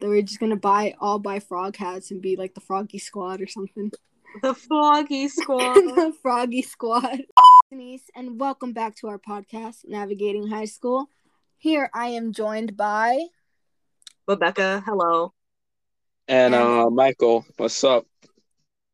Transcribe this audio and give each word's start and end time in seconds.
that 0.00 0.08
we're 0.08 0.22
just 0.22 0.40
gonna 0.40 0.56
buy 0.56 0.94
all 1.00 1.18
buy 1.18 1.38
frog 1.38 1.76
hats 1.76 2.10
and 2.10 2.20
be 2.20 2.36
like 2.36 2.54
the 2.54 2.60
Froggy 2.60 2.98
Squad 2.98 3.40
or 3.40 3.46
something. 3.46 3.90
The 4.42 4.54
Froggy 4.54 5.28
Squad. 5.28 5.74
the 5.74 6.12
Froggy 6.22 6.62
Squad. 6.62 7.22
Denise, 7.70 8.10
and 8.14 8.38
welcome 8.38 8.72
back 8.72 8.96
to 8.96 9.08
our 9.08 9.18
podcast, 9.18 9.86
Navigating 9.86 10.48
High 10.48 10.64
School. 10.66 11.08
Here 11.58 11.90
I 11.94 12.08
am 12.08 12.32
joined 12.32 12.76
by 12.76 13.26
Rebecca, 14.26 14.82
hello. 14.84 15.32
And 16.28 16.54
uh 16.54 16.90
Michael, 16.90 17.44
what's 17.56 17.82
up? 17.84 18.06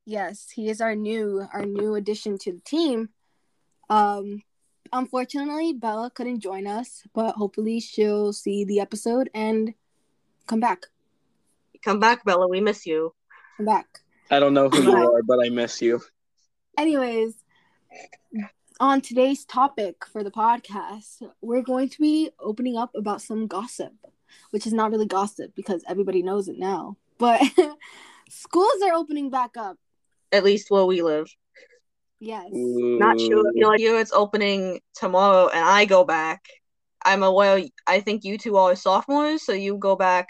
Yes, 0.06 0.48
he 0.50 0.68
is 0.68 0.80
our 0.80 0.94
new 0.94 1.46
our 1.52 1.64
new 1.64 1.94
addition 1.94 2.38
to 2.38 2.52
the 2.52 2.60
team. 2.60 3.08
Um 3.88 4.42
unfortunately 4.92 5.72
Bella 5.72 6.10
couldn't 6.12 6.40
join 6.40 6.66
us, 6.66 7.02
but 7.14 7.36
hopefully 7.36 7.80
she'll 7.80 8.32
see 8.32 8.64
the 8.64 8.80
episode 8.80 9.30
and 9.34 9.72
come 10.50 10.60
back. 10.60 10.86
Come 11.84 12.00
back, 12.00 12.24
Bella. 12.24 12.48
We 12.48 12.60
miss 12.60 12.84
you. 12.84 13.14
Come 13.56 13.66
back. 13.66 13.86
I 14.32 14.40
don't 14.40 14.52
know 14.52 14.68
who 14.68 14.82
you 14.82 14.96
are, 14.96 15.22
but 15.22 15.38
I 15.40 15.48
miss 15.48 15.80
you. 15.80 16.00
Anyways, 16.76 17.34
on 18.80 19.00
today's 19.00 19.44
topic 19.44 20.04
for 20.04 20.24
the 20.24 20.30
podcast, 20.30 21.22
we're 21.40 21.62
going 21.62 21.88
to 21.90 22.00
be 22.00 22.30
opening 22.40 22.76
up 22.76 22.90
about 22.96 23.22
some 23.22 23.46
gossip, 23.46 23.92
which 24.50 24.66
is 24.66 24.72
not 24.72 24.90
really 24.90 25.06
gossip 25.06 25.54
because 25.54 25.84
everybody 25.88 26.22
knows 26.22 26.48
it 26.48 26.58
now. 26.58 26.96
But 27.18 27.40
schools 28.28 28.82
are 28.84 28.94
opening 28.94 29.30
back 29.30 29.56
up. 29.56 29.76
At 30.32 30.44
least 30.44 30.70
where 30.70 30.84
we 30.84 31.00
live. 31.02 31.28
Yes. 32.18 32.48
Not 32.52 33.20
sure. 33.20 33.48
I 33.48 33.52
feel 33.52 33.68
like 33.68 33.80
you 33.80 33.98
it's 33.98 34.12
opening 34.12 34.80
tomorrow 34.94 35.48
and 35.48 35.64
I 35.64 35.84
go 35.84 36.04
back. 36.04 36.42
I'm 37.02 37.22
aware 37.22 37.62
I 37.86 38.00
think 38.00 38.24
you 38.24 38.36
two 38.36 38.56
are 38.58 38.76
sophomores, 38.76 39.44
so 39.46 39.52
you 39.52 39.78
go 39.78 39.96
back 39.96 40.26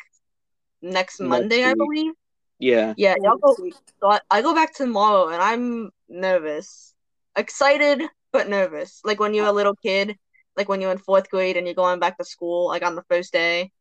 next, 0.82 1.20
Next 1.20 1.20
Monday, 1.20 1.64
I 1.64 1.74
believe. 1.74 2.12
Yeah. 2.58 2.94
Yeah, 2.96 3.16
y'all 3.22 3.38
go 3.38 3.54
So 3.54 4.10
I, 4.10 4.20
I 4.30 4.42
go 4.42 4.54
back 4.54 4.74
tomorrow 4.74 5.28
and 5.28 5.42
I'm 5.42 5.90
nervous. 6.08 6.94
Excited 7.36 8.02
but 8.32 8.48
nervous. 8.48 9.00
Like 9.04 9.18
when 9.18 9.34
you're 9.34 9.46
a 9.46 9.52
little 9.52 9.74
kid, 9.74 10.16
like 10.56 10.68
when 10.68 10.80
you're 10.80 10.92
in 10.92 10.98
fourth 10.98 11.30
grade 11.30 11.56
and 11.56 11.66
you're 11.66 11.74
going 11.74 12.00
back 12.00 12.18
to 12.18 12.24
school, 12.24 12.68
like 12.68 12.82
on 12.84 12.94
the 12.94 13.04
first 13.08 13.32
day. 13.32 13.72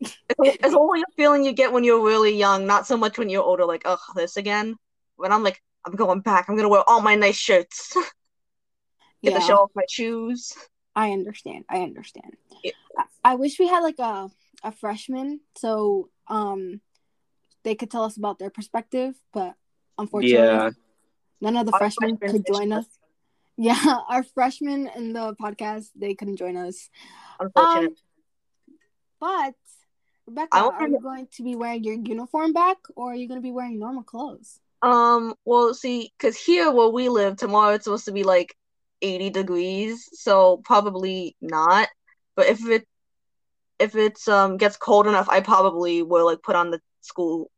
It's, 0.00 0.56
it's 0.64 0.74
only 0.74 1.00
a 1.00 1.12
feeling 1.16 1.44
you 1.44 1.52
get 1.52 1.72
when 1.72 1.84
you're 1.84 2.04
really 2.04 2.34
young, 2.36 2.66
not 2.66 2.86
so 2.86 2.96
much 2.96 3.18
when 3.18 3.28
you're 3.28 3.42
older, 3.42 3.64
like, 3.64 3.82
oh, 3.84 3.98
this 4.14 4.36
again. 4.36 4.76
When 5.16 5.32
I'm 5.32 5.42
like, 5.42 5.62
I'm 5.84 5.94
going 5.94 6.20
back, 6.20 6.48
I'm 6.48 6.56
gonna 6.56 6.68
wear 6.68 6.82
all 6.88 7.00
my 7.00 7.14
nice 7.14 7.36
shirts. 7.36 7.92
Get 9.22 9.32
Yeah, 9.32 9.38
to 9.38 9.44
show 9.44 9.56
off 9.56 9.70
my 9.74 9.84
shoes. 9.88 10.52
I 10.96 11.12
understand. 11.12 11.64
I 11.68 11.82
understand. 11.82 12.36
Yeah. 12.64 12.72
I, 12.98 13.32
I 13.32 13.34
wish 13.36 13.58
we 13.58 13.68
had 13.68 13.80
like 13.80 13.98
a 13.98 14.28
a 14.62 14.70
freshman 14.72 15.40
so 15.56 16.08
um 16.28 16.80
they 17.64 17.74
could 17.74 17.90
tell 17.90 18.04
us 18.04 18.16
about 18.16 18.38
their 18.38 18.50
perspective, 18.50 19.14
but 19.32 19.54
unfortunately 19.98 20.38
Yeah. 20.46 20.70
none 21.40 21.56
of 21.56 21.66
the 21.66 21.72
Our 21.72 21.78
freshmen 21.78 22.16
freshmen 22.16 22.42
could 22.42 22.54
join 22.54 22.72
us. 22.72 22.86
Yeah, 23.58 23.98
our 24.08 24.22
freshmen 24.22 24.88
in 24.96 25.12
the 25.12 25.36
podcast 25.40 25.90
they 25.94 26.14
couldn't 26.14 26.36
join 26.38 26.56
us. 26.56 26.88
Unfortunate. 27.38 27.90
Um, 27.90 27.96
but 29.20 29.54
Rebecca, 30.26 30.48
I 30.56 30.60
are 30.60 30.70
wonder- 30.70 30.96
you 30.96 31.00
going 31.02 31.28
to 31.36 31.42
be 31.42 31.54
wearing 31.54 31.84
your 31.84 31.94
uniform 31.94 32.52
back, 32.52 32.78
or 32.96 33.12
are 33.12 33.14
you 33.14 33.28
going 33.28 33.38
to 33.40 33.42
be 33.42 33.52
wearing 33.52 33.78
normal 33.78 34.02
clothes? 34.04 34.58
Um, 34.80 35.34
well, 35.44 35.74
see, 35.74 36.12
because 36.18 36.36
here 36.36 36.70
where 36.72 36.88
we 36.88 37.08
live, 37.08 37.36
tomorrow 37.36 37.74
it's 37.74 37.84
supposed 37.84 38.06
to 38.06 38.12
be 38.12 38.22
like 38.24 38.56
80 39.02 39.30
degrees, 39.30 40.08
so 40.12 40.56
probably 40.64 41.36
not. 41.40 41.88
But 42.34 42.46
if 42.46 42.66
it 42.66 42.86
if 43.82 43.96
it's 43.96 44.28
um 44.28 44.56
gets 44.56 44.76
cold 44.76 45.06
enough, 45.06 45.28
I 45.28 45.40
probably 45.40 46.02
will 46.02 46.26
like 46.26 46.42
put 46.42 46.56
on 46.56 46.70
the 46.70 46.80
school 47.00 47.50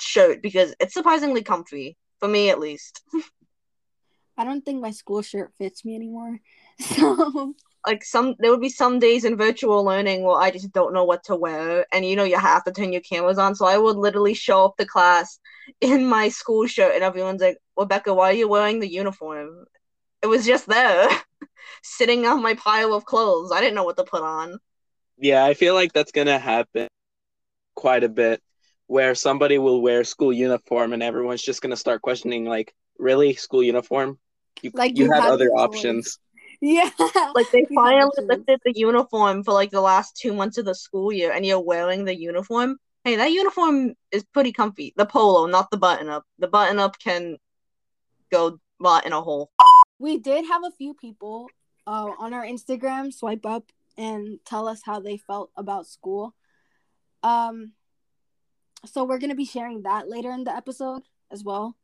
shirt 0.00 0.42
because 0.42 0.74
it's 0.80 0.94
surprisingly 0.94 1.42
comfy 1.42 1.96
for 2.20 2.28
me 2.28 2.50
at 2.50 2.60
least. 2.60 3.02
I 4.38 4.44
don't 4.44 4.64
think 4.64 4.80
my 4.80 4.90
school 4.90 5.22
shirt 5.22 5.52
fits 5.58 5.84
me 5.84 5.94
anymore. 5.94 6.40
So 6.80 7.54
Like 7.86 8.04
some 8.04 8.36
there 8.38 8.50
would 8.50 8.60
be 8.60 8.68
some 8.68 8.98
days 8.98 9.24
in 9.24 9.36
virtual 9.36 9.84
learning 9.84 10.22
where 10.22 10.36
I 10.38 10.50
just 10.50 10.72
don't 10.72 10.92
know 10.92 11.04
what 11.04 11.24
to 11.24 11.36
wear, 11.36 11.86
and 11.92 12.04
you 12.04 12.14
know 12.16 12.24
you 12.24 12.38
have 12.38 12.64
to 12.64 12.72
turn 12.72 12.92
your 12.92 13.00
cameras 13.02 13.38
on, 13.38 13.54
so 13.54 13.66
I 13.66 13.78
would 13.78 13.96
literally 13.96 14.34
show 14.34 14.66
up 14.66 14.76
to 14.76 14.86
class 14.86 15.38
in 15.80 16.06
my 16.06 16.28
school 16.28 16.66
shirt, 16.66 16.94
and 16.94 17.04
everyone's 17.04 17.40
like, 17.42 17.58
"Rebecca, 17.78 18.12
why 18.14 18.30
are 18.30 18.40
you 18.42 18.48
wearing 18.48 18.80
the 18.80 18.92
uniform?" 19.02 19.64
It 20.22 20.26
was 20.26 20.44
just 20.46 20.66
there, 20.68 21.08
sitting 21.82 22.26
on 22.26 22.42
my 22.42 22.54
pile 22.54 22.92
of 22.94 23.06
clothes. 23.06 23.52
I 23.52 23.60
didn't 23.60 23.76
know 23.76 23.84
what 23.84 23.96
to 23.98 24.04
put 24.04 24.22
on. 24.22 24.58
Yeah, 25.20 25.44
I 25.44 25.54
feel 25.54 25.74
like 25.74 25.92
that's 25.92 26.12
gonna 26.12 26.38
happen 26.38 26.88
quite 27.74 28.04
a 28.04 28.08
bit 28.08 28.42
where 28.86 29.14
somebody 29.14 29.58
will 29.58 29.80
wear 29.82 30.02
school 30.04 30.32
uniform 30.32 30.92
and 30.92 31.02
everyone's 31.02 31.42
just 31.42 31.62
gonna 31.62 31.76
start 31.76 32.02
questioning 32.02 32.44
like, 32.46 32.74
really? 32.98 33.34
School 33.34 33.62
uniform? 33.62 34.18
You 34.62 34.70
Like, 34.74 34.96
you 34.98 35.04
you 35.04 35.12
had 35.12 35.22
have 35.22 35.32
other 35.32 35.46
choice. 35.48 35.58
options. 35.58 36.18
yeah, 36.60 36.90
Like 37.34 37.50
they 37.50 37.66
finally 37.74 38.10
to 38.16 38.22
choose. 38.22 38.28
lifted 38.28 38.60
the 38.64 38.72
uniform 38.76 39.44
for 39.44 39.52
like 39.52 39.70
the 39.70 39.80
last 39.80 40.16
two 40.16 40.32
months 40.32 40.58
of 40.58 40.64
the 40.64 40.74
school 40.74 41.12
year, 41.12 41.32
and 41.32 41.44
you're 41.46 41.60
wearing 41.60 42.04
the 42.04 42.14
uniform. 42.18 42.78
Hey, 43.04 43.16
that 43.16 43.30
uniform 43.32 43.94
is 44.12 44.24
pretty 44.24 44.52
comfy. 44.52 44.92
The 44.96 45.06
polo, 45.06 45.46
not 45.46 45.70
the 45.70 45.78
button 45.78 46.08
up. 46.08 46.24
The 46.38 46.48
button 46.48 46.78
up 46.78 46.98
can 46.98 47.36
go 48.30 48.58
rot 48.78 49.06
in 49.06 49.12
a 49.12 49.20
hole. 49.22 49.50
we 49.98 50.18
did 50.18 50.44
have 50.46 50.62
a 50.64 50.70
few 50.72 50.94
people 50.94 51.48
uh, 51.86 52.10
on 52.18 52.34
our 52.34 52.44
Instagram 52.44 53.12
swipe 53.12 53.46
up 53.46 53.64
and 54.00 54.40
tell 54.46 54.66
us 54.66 54.80
how 54.82 54.98
they 54.98 55.18
felt 55.18 55.50
about 55.56 55.86
school. 55.86 56.34
Um, 57.22 57.74
so 58.86 59.04
we're 59.04 59.18
gonna 59.18 59.34
be 59.34 59.44
sharing 59.44 59.82
that 59.82 60.08
later 60.08 60.32
in 60.32 60.44
the 60.44 60.56
episode 60.56 61.02
as 61.30 61.44
well. 61.44 61.76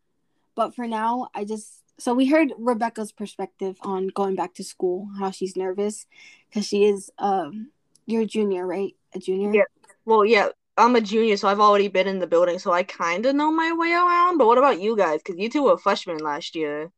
But 0.55 0.75
for 0.75 0.87
now, 0.87 1.29
I 1.35 1.45
just 1.45 1.83
so 1.99 2.15
we 2.15 2.27
heard 2.27 2.53
Rebecca's 2.59 3.13
perspective 3.13 3.77
on 3.83 4.09
going 4.09 4.35
back 4.35 4.55
to 4.55 4.65
school, 4.65 5.09
how 5.19 5.31
she's 5.31 5.57
nervous 5.57 6.07
because 6.49 6.67
she 6.67 6.87
is 6.87 7.11
um 7.19 7.71
you're 8.07 8.23
a 8.23 8.27
junior, 8.27 8.67
right? 8.67 8.95
A 9.15 9.19
junior. 9.19 9.53
Yeah. 9.53 9.65
Well, 10.07 10.25
yeah, 10.25 10.49
I'm 10.79 10.97
a 10.97 11.01
junior, 11.03 11.37
so 11.37 11.49
I've 11.49 11.61
already 11.61 11.89
been 11.89 12.07
in 12.07 12.19
the 12.19 12.27
building, 12.27 12.59
so 12.59 12.73
I 12.73 12.83
kind 12.83 13.27
of 13.27 13.35
know 13.35 13.53
my 13.53 13.73
way 13.73 13.93
around. 13.93 14.39
But 14.39 14.47
what 14.47 14.59
about 14.59 14.81
you 14.81 14.97
guys? 14.97 15.21
Because 15.23 15.39
you 15.39 15.51
two 15.51 15.65
were 15.65 15.77
freshmen 15.77 16.19
last 16.19 16.55
year, 16.55 16.91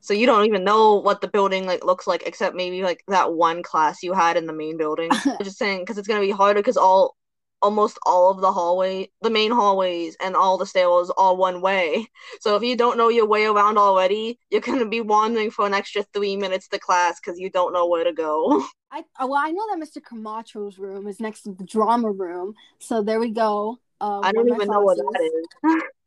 so 0.00 0.14
you 0.14 0.26
don't 0.26 0.46
even 0.46 0.64
know 0.64 0.94
what 0.94 1.20
the 1.20 1.28
building 1.28 1.66
like 1.66 1.84
looks 1.84 2.06
like, 2.06 2.22
except 2.26 2.56
maybe 2.56 2.82
like 2.82 3.04
that 3.08 3.32
one 3.34 3.62
class 3.62 4.02
you 4.02 4.12
had 4.12 4.36
in 4.36 4.46
the 4.46 4.52
main 4.52 4.76
building. 4.76 5.10
I'm 5.24 5.44
just 5.44 5.58
saying, 5.58 5.80
because 5.80 5.98
it's 5.98 6.08
gonna 6.08 6.20
be 6.20 6.30
harder, 6.30 6.60
because 6.60 6.76
all, 6.76 7.16
almost 7.62 7.98
all 8.06 8.30
of 8.30 8.40
the 8.40 8.50
hallway, 8.50 9.10
the 9.20 9.30
main 9.30 9.50
hallways, 9.50 10.16
and 10.22 10.34
all 10.34 10.56
the 10.56 10.64
stairwells 10.64 11.10
are 11.18 11.34
one 11.34 11.60
way. 11.60 12.06
So 12.40 12.56
if 12.56 12.62
you 12.62 12.76
don't 12.76 12.96
know 12.96 13.08
your 13.08 13.26
way 13.26 13.44
around 13.44 13.76
already, 13.76 14.38
you're 14.50 14.62
gonna 14.62 14.88
be 14.88 15.02
wandering 15.02 15.50
for 15.50 15.66
an 15.66 15.74
extra 15.74 16.02
three 16.14 16.36
minutes 16.36 16.68
to 16.68 16.78
class 16.78 17.20
because 17.20 17.38
you 17.38 17.50
don't 17.50 17.72
know 17.72 17.86
where 17.86 18.04
to 18.04 18.12
go. 18.12 18.64
I 18.92 19.00
uh, 19.20 19.26
well, 19.26 19.34
I 19.34 19.52
know 19.52 19.62
that 19.70 19.86
Mr. 19.86 20.02
Camacho's 20.02 20.78
room 20.78 21.06
is 21.06 21.20
next 21.20 21.42
to 21.42 21.52
the 21.52 21.64
drama 21.64 22.10
room, 22.10 22.54
so 22.78 23.02
there 23.02 23.20
we 23.20 23.30
go. 23.30 23.78
Uh, 24.00 24.20
I 24.20 24.32
don't 24.32 24.48
even 24.48 24.66
know 24.66 24.80
what 24.80 24.96
that 24.96 25.20
is. 25.22 25.82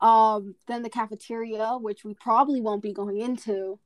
Um, 0.00 0.54
then 0.66 0.82
the 0.82 0.90
cafeteria, 0.90 1.76
which 1.78 2.04
we 2.04 2.14
probably 2.14 2.60
won't 2.60 2.82
be 2.82 2.92
going 2.92 3.20
into. 3.20 3.78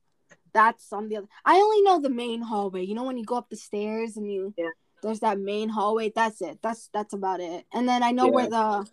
That's 0.53 0.93
on 0.93 1.09
the 1.09 1.17
other. 1.17 1.27
I 1.43 1.57
only 1.57 1.81
know 1.81 1.99
the 1.99 2.09
main 2.09 2.41
hallway. 2.41 2.83
You 2.85 2.95
know 2.95 3.03
when 3.03 3.17
you 3.17 3.25
go 3.25 3.35
up 3.35 3.49
the 3.49 3.57
stairs 3.57 4.15
and 4.15 4.31
you 4.31 4.53
Yeah. 4.57 4.69
there's 5.03 5.19
that 5.19 5.37
main 5.39 5.67
hallway. 5.69 6.11
That's 6.15 6.41
it. 6.41 6.59
That's 6.61 6.87
that's 6.93 7.13
about 7.13 7.41
it. 7.41 7.65
And 7.73 7.87
then 7.89 8.01
I 8.03 8.11
know 8.11 8.25
Yeah. 8.25 8.31
where 8.31 8.49
the 8.49 8.87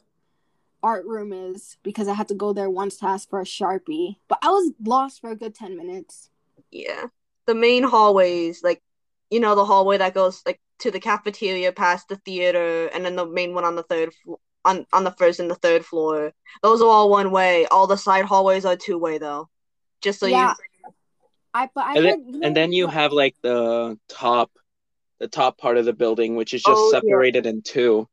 art 0.83 1.07
room 1.07 1.33
is 1.33 1.77
because 1.85 2.09
I 2.09 2.15
had 2.15 2.27
to 2.29 2.35
go 2.35 2.53
there 2.53 2.69
once 2.69 2.97
to 2.99 3.07
ask 3.07 3.31
for 3.31 3.41
a 3.41 3.45
sharpie. 3.45 4.17
But 4.27 4.41
I 4.43 4.49
was 4.51 4.73
lost 4.83 5.21
for 5.21 5.31
a 5.31 5.37
good 5.37 5.55
ten 5.55 5.77
minutes. 5.77 6.31
Yeah. 6.73 7.07
The 7.47 7.55
main 7.55 7.85
hallways, 7.85 8.65
like 8.65 8.83
you 9.31 9.39
know, 9.41 9.55
the 9.55 9.65
hallway 9.65 9.97
that 9.99 10.15
goes 10.15 10.43
like 10.45 10.61
to 10.81 10.91
the 10.91 11.01
cafeteria 11.01 11.73
past 11.73 12.09
the 12.09 12.17
theater 12.17 12.89
and 12.89 13.05
then 13.05 13.15
the 13.15 13.25
main 13.25 13.55
one 13.55 13.65
on 13.65 13.77
the 13.77 13.85
third 13.85 14.13
fl- 14.25 14.35
on 14.65 14.87
on 14.93 15.05
the 15.05 15.11
first 15.13 15.41
and 15.41 15.51
the 15.51 15.55
third 15.57 15.85
floor. 15.85 16.33
Those 16.63 16.81
are 16.83 16.89
all 16.89 17.11
one 17.11 17.31
way. 17.31 17.67
All 17.67 17.87
the 17.87 17.97
side 17.97 18.25
hallways 18.25 18.65
are 18.65 18.77
two 18.77 18.99
way 18.99 19.19
though. 19.19 19.49
Just 20.01 20.21
so 20.21 20.27
yeah. 20.27 20.55
you 20.85 20.93
I 21.55 21.69
but 21.75 21.85
I 21.85 21.97
And 21.97 22.05
heard, 22.05 22.15
then 22.15 22.25
you 22.35 22.41
know, 22.41 22.47
and 22.47 22.57
then 22.57 22.73
you 22.73 22.87
have 22.87 23.13
like 23.13 23.37
the 23.43 23.99
top 24.09 24.51
the 25.21 25.29
top 25.29 25.59
part 25.59 25.77
of 25.77 25.85
the 25.85 25.93
building, 25.93 26.37
which 26.37 26.55
is 26.55 26.63
just 26.63 26.77
Oh, 26.77 26.87
yeah. 26.87 27.01
separated 27.01 27.47
in 27.47 27.63
two. 27.63 28.09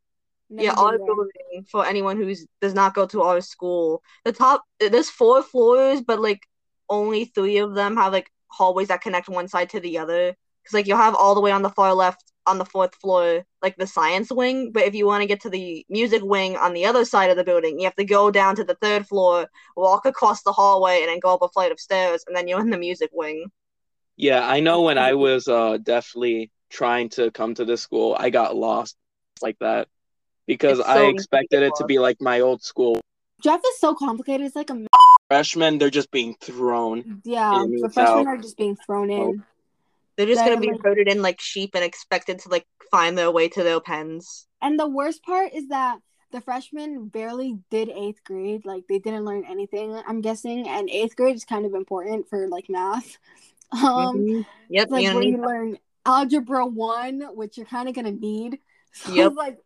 never 0.50 0.68
Yeah, 0.68 0.74
our 0.78 0.98
building 0.98 1.66
for 1.72 1.86
anyone 1.86 2.18
who 2.18 2.34
does 2.62 2.74
not 2.74 2.94
go 2.94 3.06
to 3.08 3.22
our 3.24 3.42
school. 3.42 4.04
The 4.26 4.32
top 4.32 4.64
there's 4.80 5.10
four 5.10 5.42
floors, 5.42 6.02
but 6.02 6.20
like 6.20 6.42
only 6.90 7.26
three 7.26 7.58
of 7.58 7.76
them 7.76 7.98
have 7.98 8.14
like 8.14 8.32
hallways 8.48 8.88
that 8.90 9.02
connect 9.02 9.30
one 9.30 9.48
side 9.48 9.70
to 9.72 9.80
the 9.80 9.98
other. 10.00 10.36
Because 10.64 10.74
like 10.74 10.88
you'll 10.88 10.98
have 10.98 11.16
all 11.16 11.36
the 11.36 11.42
way 11.42 11.52
on 11.52 11.62
the 11.62 11.70
far 11.70 11.94
left 11.94 12.24
on 12.50 12.58
the 12.58 12.66
fourth 12.66 12.96
floor, 12.96 13.44
like 13.62 13.76
the 13.78 13.88
science 13.88 14.32
wing. 14.32 14.72
But 14.72 14.84
if 14.84 14.96
you 14.96 15.06
want 15.06 15.22
to 15.22 15.28
get 15.28 15.42
to 15.42 15.50
the 15.50 15.86
music 15.90 16.22
wing 16.24 16.58
on 16.58 16.74
the 16.74 16.86
other 16.86 17.06
side 17.06 17.30
of 17.30 17.38
the 17.38 17.44
building, 17.44 17.80
you 17.80 17.86
have 17.86 17.96
to 17.96 18.06
go 18.06 18.32
down 18.32 18.56
to 18.58 18.64
the 18.64 18.76
third 18.76 19.08
floor, 19.08 19.48
walk 19.76 20.06
across 20.06 20.42
the 20.44 20.52
hallway, 20.52 21.00
and 21.02 21.10
then 21.10 21.20
go 21.20 21.34
up 21.34 21.42
a 21.42 21.50
flight 21.50 21.72
of 21.72 21.80
stairs, 21.80 22.24
and 22.28 22.36
then 22.36 22.48
you're 22.48 22.60
in 22.60 22.70
the 22.72 22.78
music 22.78 23.12
wing. 23.14 23.46
Yeah, 24.18 24.46
I 24.46 24.60
know 24.60 24.82
when 24.82 24.98
I 24.98 25.14
was 25.14 25.48
uh 25.48 25.78
definitely 25.78 26.52
trying 26.70 27.10
to 27.10 27.32
come 27.32 27.54
to 27.56 27.66
this 27.66 27.82
school, 27.82 28.16
I 28.20 28.30
got 28.30 28.56
lost 28.56 28.96
like 29.42 29.58
that. 29.60 29.88
because 30.46 30.80
It's 30.80 30.88
I 30.90 30.96
so 30.96 31.10
expected 31.10 31.64
it 31.64 31.74
to 31.78 31.86
be 31.86 32.00
like 32.00 32.18
my 32.20 32.42
old 32.42 32.62
school. 32.64 33.00
Jeff 33.42 33.62
is 33.66 33.80
so 33.80 33.96
complicated. 33.96 34.46
It's 34.48 34.56
like 34.56 34.70
a 34.70 34.86
freshman; 35.30 35.78
they're 35.78 35.90
just 35.90 36.12
being 36.12 36.36
thrown. 36.42 37.22
yeah. 37.24 37.52
The 37.52 37.84
and 37.84 37.94
freshmen 37.94 38.28
out. 38.28 38.34
are 38.34 38.38
just 38.38 38.58
being 38.58 38.76
thrown 38.76 39.10
in. 39.10 39.44
They're 40.20 40.28
just 40.28 40.44
gonna 40.44 40.60
be 40.60 40.72
like- 40.74 40.84
herded 40.84 41.08
in 41.08 41.22
like 41.22 41.40
sheep 41.40 41.72
and 41.76 41.84
expected 41.84 42.40
to 42.40 42.50
like 42.50 42.68
find 42.92 43.18
their 43.18 43.32
way 43.32 43.48
to 43.48 43.64
their 43.64 43.80
pens. 43.80 44.48
And 44.62 44.78
the 44.78 44.86
worst 44.88 45.24
part 45.24 45.54
is 45.54 45.70
that 45.70 46.00
the 46.32 46.42
freshmen 46.42 47.08
barely 47.08 47.58
did 47.70 47.88
eighth 47.88 48.22
grade. 48.26 48.66
Like 48.66 48.84
they 48.90 49.00
didn't 49.00 49.24
learn 49.24 49.46
anything. 49.46 49.96
I'm 50.06 50.20
guessing, 50.20 50.68
and 50.68 50.90
eighth 50.90 51.16
grade 51.16 51.36
is 51.38 51.46
kind 51.46 51.66
of 51.66 51.74
important 51.74 52.28
for 52.28 52.48
like 52.50 52.70
math. 52.70 53.18
Um, 53.72 54.18
Mhm. 54.18 54.46
Yep, 54.70 54.90
like 54.92 55.04
you 55.04 55.14
where 55.14 55.24
you 55.24 55.38
learn 55.38 55.78
algebra 56.06 56.66
one, 56.66 57.22
which 57.36 57.56
you're 57.56 57.66
kind 57.68 57.88
of 57.88 57.96
gonna 57.96 58.12
need. 58.12 58.60
So 58.92 59.14
Yep. 59.14 59.28
it's 59.28 59.38
like, 59.38 59.58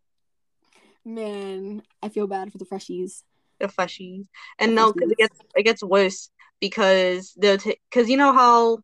man, 1.06 1.82
I 2.02 2.10
feel 2.10 2.28
bad 2.28 2.52
for 2.52 2.58
the 2.60 2.66
freshies. 2.66 3.24
the 3.60 3.68
freshies. 3.70 4.28
And 4.60 4.72
The 4.72 4.76
no, 4.76 4.94
because 4.94 5.12
it 5.12 5.18
gets 5.18 5.40
it 5.56 5.64
gets 5.64 5.82
worse 5.84 6.30
because 6.60 7.34
they're 7.38 7.58
because 7.58 8.10
you 8.10 8.18
know 8.18 8.34
how 8.34 8.80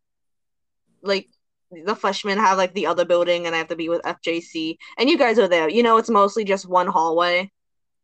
like 1.01 1.27
the 1.71 1.95
freshmen 1.95 2.37
have 2.37 2.57
like 2.57 2.73
the 2.73 2.87
other 2.87 3.05
building 3.05 3.45
and 3.45 3.55
I 3.55 3.59
have 3.59 3.67
to 3.69 3.75
be 3.75 3.89
with 3.89 4.01
FJC 4.03 4.77
and 4.97 5.09
you 5.09 5.17
guys 5.17 5.37
are 5.39 5.47
there. 5.47 5.69
You 5.69 5.83
know, 5.83 5.97
it's 5.97 6.09
mostly 6.09 6.43
just 6.43 6.67
one 6.67 6.87
hallway. 6.87 7.51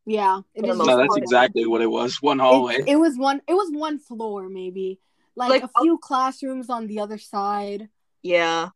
Yeah, 0.06 0.41
it 0.53 0.62
For 0.62 0.67
the 0.67 0.71
is. 0.73 0.77
most 0.77 0.88
No, 0.88 0.97
that's 0.97 1.07
part. 1.09 1.21
exactly 1.23 1.65
what 1.65 1.81
it 1.81 1.88
was. 1.88 2.21
One 2.21 2.38
hallway. 2.39 2.83
it 2.88 2.95
was 2.97 3.17
one. 3.17 3.41
It 3.47 3.53
was 3.53 3.69
one 3.71 3.97
floor, 4.00 4.50
maybe 4.50 5.00
like, 5.35 5.50
Like, 5.50 5.63
a 5.63 5.81
few 5.81 5.97
classrooms 5.97 6.69
on 6.69 6.88
the 6.88 7.00
other 7.00 7.17
side. 7.17 7.89
Yeah, 8.21 8.69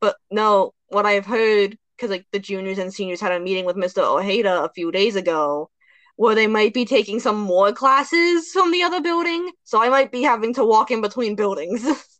but 0.00 0.16
no, 0.30 0.72
what 0.88 1.06
I've 1.06 1.26
heard 1.26 1.78
because 1.96 2.10
like 2.10 2.26
the 2.32 2.38
juniors 2.38 2.78
and 2.78 2.92
seniors 2.94 3.20
had 3.20 3.32
a 3.32 3.40
meeting 3.40 3.64
with 3.64 3.76
Mr. 3.76 4.02
Ojeda 4.02 4.62
a 4.64 4.70
few 4.74 4.92
days 4.92 5.16
ago. 5.16 5.70
Where 6.16 6.34
they 6.34 6.48
might 6.48 6.74
be 6.74 6.84
taking 6.84 7.20
some 7.20 7.38
more 7.38 7.72
classes 7.72 8.50
from 8.50 8.72
the 8.72 8.82
other 8.82 9.00
building, 9.00 9.52
so 9.62 9.80
I 9.80 9.88
might 9.88 10.10
be 10.10 10.22
having 10.22 10.52
to 10.54 10.64
walk 10.64 10.90
in 10.90 11.00
between 11.00 11.36
buildings. 11.36 11.86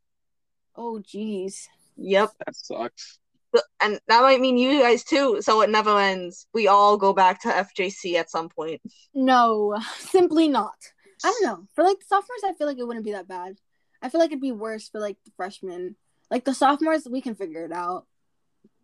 Oh, 0.76 1.02
jeez. 1.02 1.66
Yep. 1.98 2.30
that 2.44 2.56
sucks. 2.56 3.18
So- 3.54 3.62
and 3.80 3.98
that 4.08 4.22
might 4.22 4.40
mean 4.40 4.58
you 4.58 4.80
guys 4.80 5.04
too. 5.04 5.40
So 5.40 5.62
it 5.62 5.70
never 5.70 5.98
ends. 5.98 6.46
We 6.52 6.68
all 6.68 6.96
go 6.96 7.12
back 7.12 7.42
to 7.42 7.48
FJC 7.48 8.14
at 8.14 8.30
some 8.30 8.48
point. 8.48 8.80
No, 9.14 9.78
simply 9.98 10.48
not. 10.48 10.76
I 11.24 11.28
don't 11.28 11.44
know. 11.44 11.66
For 11.74 11.82
like 11.82 11.98
the 11.98 12.04
sophomores, 12.06 12.42
I 12.44 12.52
feel 12.54 12.66
like 12.66 12.78
it 12.78 12.86
wouldn't 12.86 13.06
be 13.06 13.12
that 13.12 13.26
bad. 13.28 13.56
I 14.02 14.08
feel 14.08 14.20
like 14.20 14.30
it'd 14.30 14.40
be 14.40 14.52
worse 14.52 14.88
for 14.88 15.00
like 15.00 15.16
the 15.24 15.32
freshmen. 15.36 15.96
Like 16.30 16.44
the 16.44 16.54
sophomores, 16.54 17.08
we 17.10 17.20
can 17.20 17.34
figure 17.34 17.64
it 17.64 17.72
out. 17.72 18.06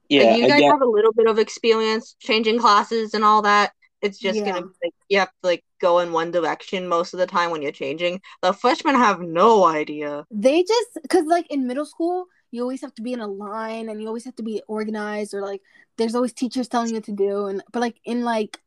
Yeah, 0.09 0.25
like, 0.25 0.37
you 0.39 0.49
guys 0.49 0.59
again, 0.59 0.71
have 0.71 0.83
a 0.83 0.87
little 0.87 1.13
bit 1.13 1.27
of 1.27 1.39
experience 1.39 2.17
changing 2.19 2.59
classes 2.59 3.15
and 3.15 3.25
all 3.25 3.43
that. 3.43 3.73
It's 4.03 4.19
just 4.19 4.39
Yeah. 4.39 4.47
gonna 4.47 4.67
be 4.67 4.73
like 4.85 4.95
you 5.09 5.19
have 5.19 5.29
to 5.29 5.35
like 5.47 5.65
go 5.81 6.01
in 6.01 6.13
one 6.13 6.31
direction 6.31 6.89
most 6.89 7.15
of 7.15 7.21
the 7.21 7.27
time 7.27 7.51
when 7.51 7.63
you're 7.63 7.73
changing. 7.73 8.21
The 8.43 8.53
freshmen 8.53 8.97
have 8.97 9.21
no 9.21 9.65
idea. 9.65 10.27
They 10.31 10.63
just 10.63 10.99
because 11.03 11.27
like 11.27 11.47
in 11.51 11.67
middle 11.67 11.87
school, 11.87 12.27
you 12.55 12.63
always 12.63 12.81
have 12.81 12.95
to 12.95 13.03
be 13.03 13.13
in 13.13 13.21
a 13.21 13.27
line 13.27 13.89
and 13.89 14.01
you 14.01 14.07
always 14.07 14.25
have 14.25 14.37
to 14.37 14.43
be 14.43 14.63
organized 14.69 15.35
or 15.35 15.43
like 15.43 15.61
there's 15.97 16.15
always 16.15 16.33
teachers 16.33 16.69
telling 16.69 16.89
you 16.89 16.95
what 16.95 17.05
to 17.05 17.13
do 17.13 17.47
and 17.47 17.63
but 17.73 17.81
like 17.81 17.97
in 18.05 18.23
like 18.23 18.61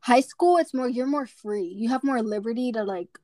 high 0.00 0.20
school, 0.20 0.56
it's 0.58 0.74
more 0.74 0.88
you're 0.88 1.06
more 1.06 1.26
free. 1.26 1.64
You 1.64 1.88
have 1.90 2.04
more 2.04 2.22
liberty 2.22 2.72
to 2.72 2.82
like 2.84 3.18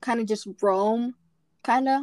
kind 0.00 0.20
of 0.20 0.26
just 0.26 0.46
roam, 0.62 1.14
kind 1.62 1.88
of. 1.88 2.02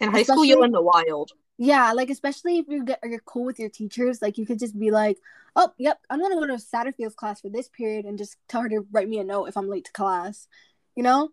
In 0.00 0.10
high 0.10 0.22
school, 0.22 0.44
you're 0.44 0.64
in 0.64 0.72
the 0.72 0.82
wild. 0.82 1.32
Yeah, 1.58 1.92
like 1.92 2.10
especially 2.10 2.58
if 2.58 2.66
you 2.68 2.84
get 2.84 3.00
you're 3.02 3.20
cool 3.20 3.44
with 3.44 3.58
your 3.58 3.70
teachers, 3.70 4.20
like 4.20 4.36
you 4.36 4.44
could 4.44 4.58
just 4.58 4.78
be 4.78 4.90
like, 4.90 5.18
"Oh, 5.54 5.72
yep, 5.78 5.98
I'm 6.10 6.20
gonna 6.20 6.34
go 6.34 6.46
to 6.46 6.54
Satterfield's 6.54 7.14
class 7.14 7.40
for 7.40 7.48
this 7.48 7.68
period," 7.68 8.04
and 8.04 8.18
just 8.18 8.36
tell 8.48 8.60
her 8.60 8.68
to 8.68 8.86
write 8.92 9.08
me 9.08 9.18
a 9.18 9.24
note 9.24 9.46
if 9.46 9.56
I'm 9.56 9.68
late 9.68 9.86
to 9.86 9.92
class. 9.92 10.48
You 10.94 11.02
know? 11.02 11.30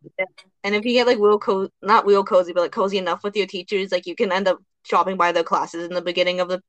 And 0.63 0.75
if 0.75 0.85
you 0.85 0.91
get 0.93 1.07
like 1.07 1.19
real 1.19 1.39
co 1.39 1.69
not 1.81 2.05
real 2.05 2.23
cozy, 2.23 2.53
but 2.53 2.61
like 2.61 2.71
cozy 2.71 2.97
enough 2.97 3.23
with 3.23 3.35
your 3.35 3.47
teachers, 3.47 3.91
like 3.91 4.05
you 4.05 4.15
can 4.15 4.31
end 4.31 4.47
up 4.47 4.59
dropping 4.83 5.17
by 5.17 5.31
their 5.31 5.43
classes 5.43 5.85
in 5.85 5.93
the 5.93 6.01
beginning 6.01 6.39
of 6.39 6.49
the 6.49 6.61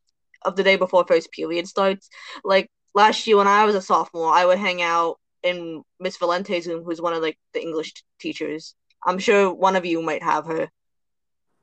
of 0.43 0.57
the 0.57 0.63
day 0.63 0.77
before 0.77 1.05
first 1.07 1.33
period 1.33 1.67
starts. 1.67 2.09
Like 2.45 2.71
last 2.95 3.27
year 3.27 3.37
when 3.37 3.49
I 3.49 3.65
was 3.65 3.75
a 3.75 3.83
sophomore, 3.83 4.33
I 4.33 4.45
would 4.45 4.59
hang 4.59 4.83
out 4.83 5.19
in 5.43 5.83
Miss 6.01 6.19
Valente's 6.19 6.67
room, 6.67 6.85
who's 6.85 7.01
one 7.01 7.13
of 7.13 7.23
like 7.23 7.39
the 7.53 7.63
English 7.63 7.95
t- 7.95 8.03
teachers. 8.19 8.75
I'm 9.05 9.19
sure 9.19 9.53
one 9.53 9.77
of 9.77 9.85
you 9.85 10.03
might 10.03 10.23
have 10.23 10.47
her. 10.47 10.71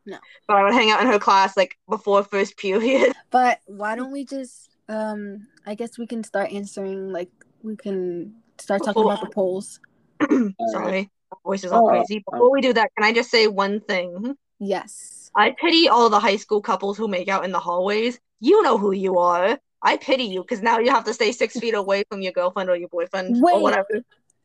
No. 0.05 0.17
But 0.47 0.57
I 0.57 0.63
would 0.63 0.73
hang 0.73 0.91
out 0.91 1.01
in 1.01 1.07
her 1.07 1.19
class 1.19 1.55
like 1.55 1.75
before 1.89 2.23
first 2.23 2.57
period. 2.57 3.13
But 3.31 3.61
why 3.65 3.95
don't 3.95 4.11
we 4.11 4.25
just? 4.25 4.69
Um, 4.89 5.47
I 5.65 5.73
guess 5.75 5.97
we 5.97 6.05
can 6.05 6.21
start 6.21 6.51
answering. 6.51 7.13
Like 7.13 7.29
we 7.63 7.77
can 7.77 8.35
start 8.59 8.83
talking 8.83 9.05
about 9.05 9.21
the 9.21 9.29
polls. 9.29 9.79
Sorry, 10.71 11.09
my 11.31 11.37
voice 11.45 11.63
is 11.63 11.71
all 11.71 11.87
Oh, 11.87 11.89
crazy. 11.89 12.21
Before 12.29 12.51
we 12.51 12.59
do 12.59 12.73
that, 12.73 12.91
can 12.97 13.05
I 13.05 13.13
just 13.13 13.31
say 13.31 13.47
one 13.47 13.79
thing? 13.79 14.35
Yes. 14.59 15.20
I 15.35 15.51
pity 15.51 15.87
all 15.87 16.09
the 16.09 16.19
high 16.19 16.35
school 16.37 16.61
couples 16.61 16.97
who 16.97 17.07
make 17.07 17.27
out 17.27 17.45
in 17.45 17.51
the 17.51 17.59
hallways. 17.59 18.19
You 18.39 18.61
know 18.63 18.77
who 18.77 18.91
you 18.91 19.17
are. 19.19 19.59
I 19.83 19.97
pity 19.97 20.25
you 20.25 20.41
because 20.41 20.61
now 20.61 20.79
you 20.79 20.91
have 20.91 21.05
to 21.05 21.13
stay 21.13 21.31
six 21.31 21.57
feet 21.57 21.73
away 21.73 22.03
from 22.09 22.21
your 22.21 22.33
girlfriend 22.33 22.69
or 22.69 22.75
your 22.75 22.89
boyfriend 22.89 23.35
Wait. 23.41 23.53
or 23.53 23.61
whatever. 23.61 24.03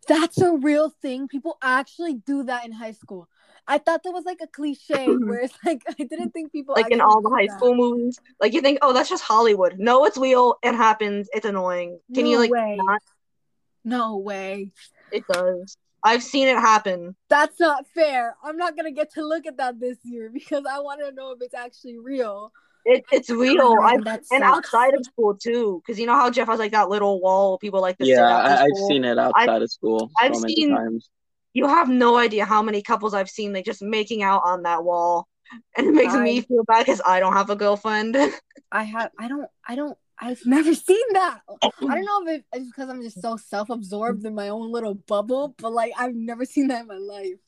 That's 0.08 0.40
a 0.40 0.52
real 0.52 0.90
thing. 1.02 1.28
People 1.28 1.58
actually 1.62 2.14
do 2.14 2.44
that 2.44 2.64
in 2.64 2.72
high 2.72 2.92
school. 2.92 3.28
I 3.66 3.78
thought 3.78 4.04
that 4.04 4.12
was 4.12 4.24
like 4.24 4.38
a 4.40 4.46
cliche 4.46 5.08
where 5.20 5.40
it's 5.40 5.54
like 5.64 5.82
I 5.88 6.04
didn't 6.04 6.30
think 6.30 6.52
people 6.52 6.76
Like 6.76 6.90
in 6.90 7.00
all 7.00 7.20
the 7.20 7.30
high 7.30 7.46
that. 7.46 7.56
school 7.56 7.74
movies. 7.74 8.18
Like 8.40 8.54
you 8.54 8.60
think, 8.60 8.78
oh, 8.82 8.92
that's 8.92 9.08
just 9.08 9.24
Hollywood. 9.24 9.76
No, 9.78 10.04
it's 10.04 10.16
real. 10.16 10.56
It 10.62 10.74
happens. 10.74 11.28
It's 11.32 11.46
annoying. 11.46 11.98
Can 12.14 12.24
No 12.24 12.30
you 12.32 12.38
like 12.38 12.50
way. 12.50 12.76
not? 12.76 13.02
No 13.84 14.18
way. 14.18 14.70
It 15.10 15.26
does. 15.26 15.76
I've 16.06 16.22
seen 16.22 16.48
it 16.48 16.56
happen. 16.56 17.16
That's 17.28 17.58
not 17.60 17.86
fair. 17.94 18.36
I'm 18.44 18.56
not 18.56 18.76
gonna 18.76 18.92
get 18.92 19.12
to 19.14 19.22
look 19.26 19.46
at 19.46 19.56
that 19.58 19.80
this 19.80 19.98
year 20.04 20.30
because 20.32 20.64
I 20.70 20.78
want 20.80 21.00
to 21.00 21.12
know 21.12 21.32
if 21.32 21.38
it's 21.42 21.54
actually 21.54 21.98
real. 21.98 22.52
It, 22.84 23.04
it's 23.10 23.28
real. 23.30 23.74
Man, 23.82 24.06
I 24.06 24.14
and 24.14 24.22
sucks. 24.22 24.42
outside 24.44 24.94
of 24.94 25.04
school 25.04 25.34
too, 25.36 25.82
because 25.84 25.98
you 25.98 26.06
know 26.06 26.14
how 26.14 26.30
Jeff 26.30 26.46
has 26.46 26.60
like 26.60 26.70
that 26.70 26.88
little 26.88 27.20
wall 27.20 27.58
people 27.58 27.80
like 27.80 27.98
to 27.98 28.06
yeah, 28.06 28.22
I, 28.24 28.62
I've 28.62 28.86
seen 28.88 29.04
it 29.04 29.18
outside 29.18 29.60
of 29.60 29.70
school 29.70 30.08
I've 30.18 30.40
many 30.40 30.54
seen- 30.54 30.74
times. 30.74 31.10
You 31.52 31.66
have 31.66 31.88
no 31.88 32.16
idea 32.16 32.44
how 32.44 32.62
many 32.62 32.82
couples 32.82 33.12
I've 33.14 33.30
seen 33.30 33.52
like 33.54 33.64
just 33.64 33.82
making 33.82 34.22
out 34.22 34.42
on 34.44 34.62
that 34.62 34.84
wall, 34.84 35.26
and 35.76 35.86
it 35.88 35.94
makes 35.94 36.14
I- 36.14 36.22
me 36.22 36.40
feel 36.42 36.62
bad 36.64 36.86
because 36.86 37.00
I 37.04 37.18
don't 37.18 37.32
have 37.32 37.50
a 37.50 37.56
girlfriend. 37.56 38.16
I 38.72 38.84
have. 38.84 39.10
I 39.18 39.26
don't. 39.28 39.48
I 39.66 39.74
don't. 39.74 39.98
I've 40.18 40.44
never 40.46 40.74
seen 40.88 41.12
that. 41.12 41.40
I 41.62 41.70
don't 41.80 42.04
know 42.04 42.26
if 42.32 42.42
it's 42.52 42.66
because 42.66 42.88
I'm 42.88 43.02
just 43.02 43.20
so 43.20 43.36
self-absorbed 43.36 44.24
in 44.24 44.34
my 44.34 44.48
own 44.48 44.72
little 44.72 44.94
bubble, 44.94 45.54
but 45.58 45.72
like 45.72 45.92
I've 45.98 46.14
never 46.14 46.44
seen 46.44 46.68
that 46.68 46.82
in 46.82 46.88
my 46.88 46.98
life. 46.98 47.38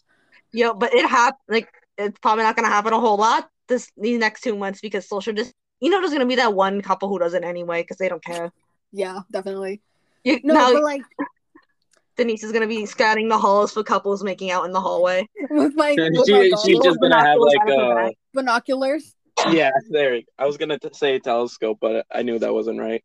Yo, 0.52 0.74
but 0.74 0.94
it 0.94 1.06
happened. 1.06 1.40
Like 1.48 1.68
it's 1.96 2.18
probably 2.20 2.44
not 2.44 2.56
gonna 2.56 2.68
happen 2.68 2.92
a 2.92 3.00
whole 3.00 3.16
lot 3.16 3.50
this 3.68 3.90
these 3.96 4.18
next 4.18 4.42
two 4.42 4.56
months 4.56 4.80
because 4.80 5.08
social 5.08 5.32
just 5.32 5.52
You 5.80 5.90
know, 5.90 6.00
there's 6.00 6.12
gonna 6.12 6.26
be 6.26 6.36
that 6.36 6.54
one 6.54 6.80
couple 6.80 7.08
who 7.08 7.18
does 7.18 7.34
it 7.34 7.44
anyway 7.44 7.82
because 7.82 7.98
they 7.98 8.08
don't 8.08 8.24
care. 8.24 8.50
Yeah, 8.92 9.20
definitely. 9.30 9.80
You, 10.24 10.40
No, 10.42 10.54
now 10.54 10.72
but 10.72 10.82
like 10.82 11.02
Denise 12.16 12.42
is 12.42 12.50
gonna 12.52 12.66
be 12.66 12.84
scouting 12.86 13.28
the 13.28 13.38
halls 13.38 13.72
for 13.72 13.84
couples 13.84 14.24
making 14.24 14.50
out 14.50 14.64
in 14.64 14.72
the 14.72 14.80
hallway. 14.80 15.28
with 15.50 15.74
my, 15.76 15.94
She- 15.94 16.10
with 16.10 16.28
my 16.28 16.50
she's 16.64 16.80
just 16.80 17.00
gonna 17.00 17.22
have 17.24 17.38
like 17.38 17.68
a 17.68 18.10
binoculars. 18.34 19.04
Uh, 19.04 19.17
yeah. 19.50 19.70
There, 19.90 20.20
I 20.38 20.46
was 20.46 20.56
gonna 20.56 20.78
t- 20.78 20.88
say 20.92 21.18
telescope, 21.18 21.78
but 21.80 22.06
I 22.12 22.22
knew 22.22 22.38
that 22.38 22.52
wasn't 22.52 22.80
right. 22.80 23.02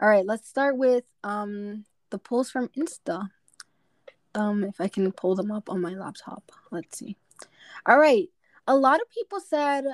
All 0.00 0.08
right, 0.08 0.24
let's 0.24 0.48
start 0.48 0.76
with 0.76 1.04
um 1.24 1.84
the 2.10 2.18
polls 2.18 2.50
from 2.50 2.68
Insta. 2.68 3.28
Um, 4.34 4.64
if 4.64 4.80
I 4.80 4.88
can 4.88 5.10
pull 5.12 5.34
them 5.34 5.50
up 5.50 5.68
on 5.68 5.80
my 5.80 5.94
laptop. 5.94 6.52
Let's 6.70 6.98
see. 6.98 7.16
All 7.86 7.98
right, 7.98 8.28
a 8.66 8.76
lot 8.76 9.00
of 9.00 9.10
people 9.10 9.40
said 9.40 9.84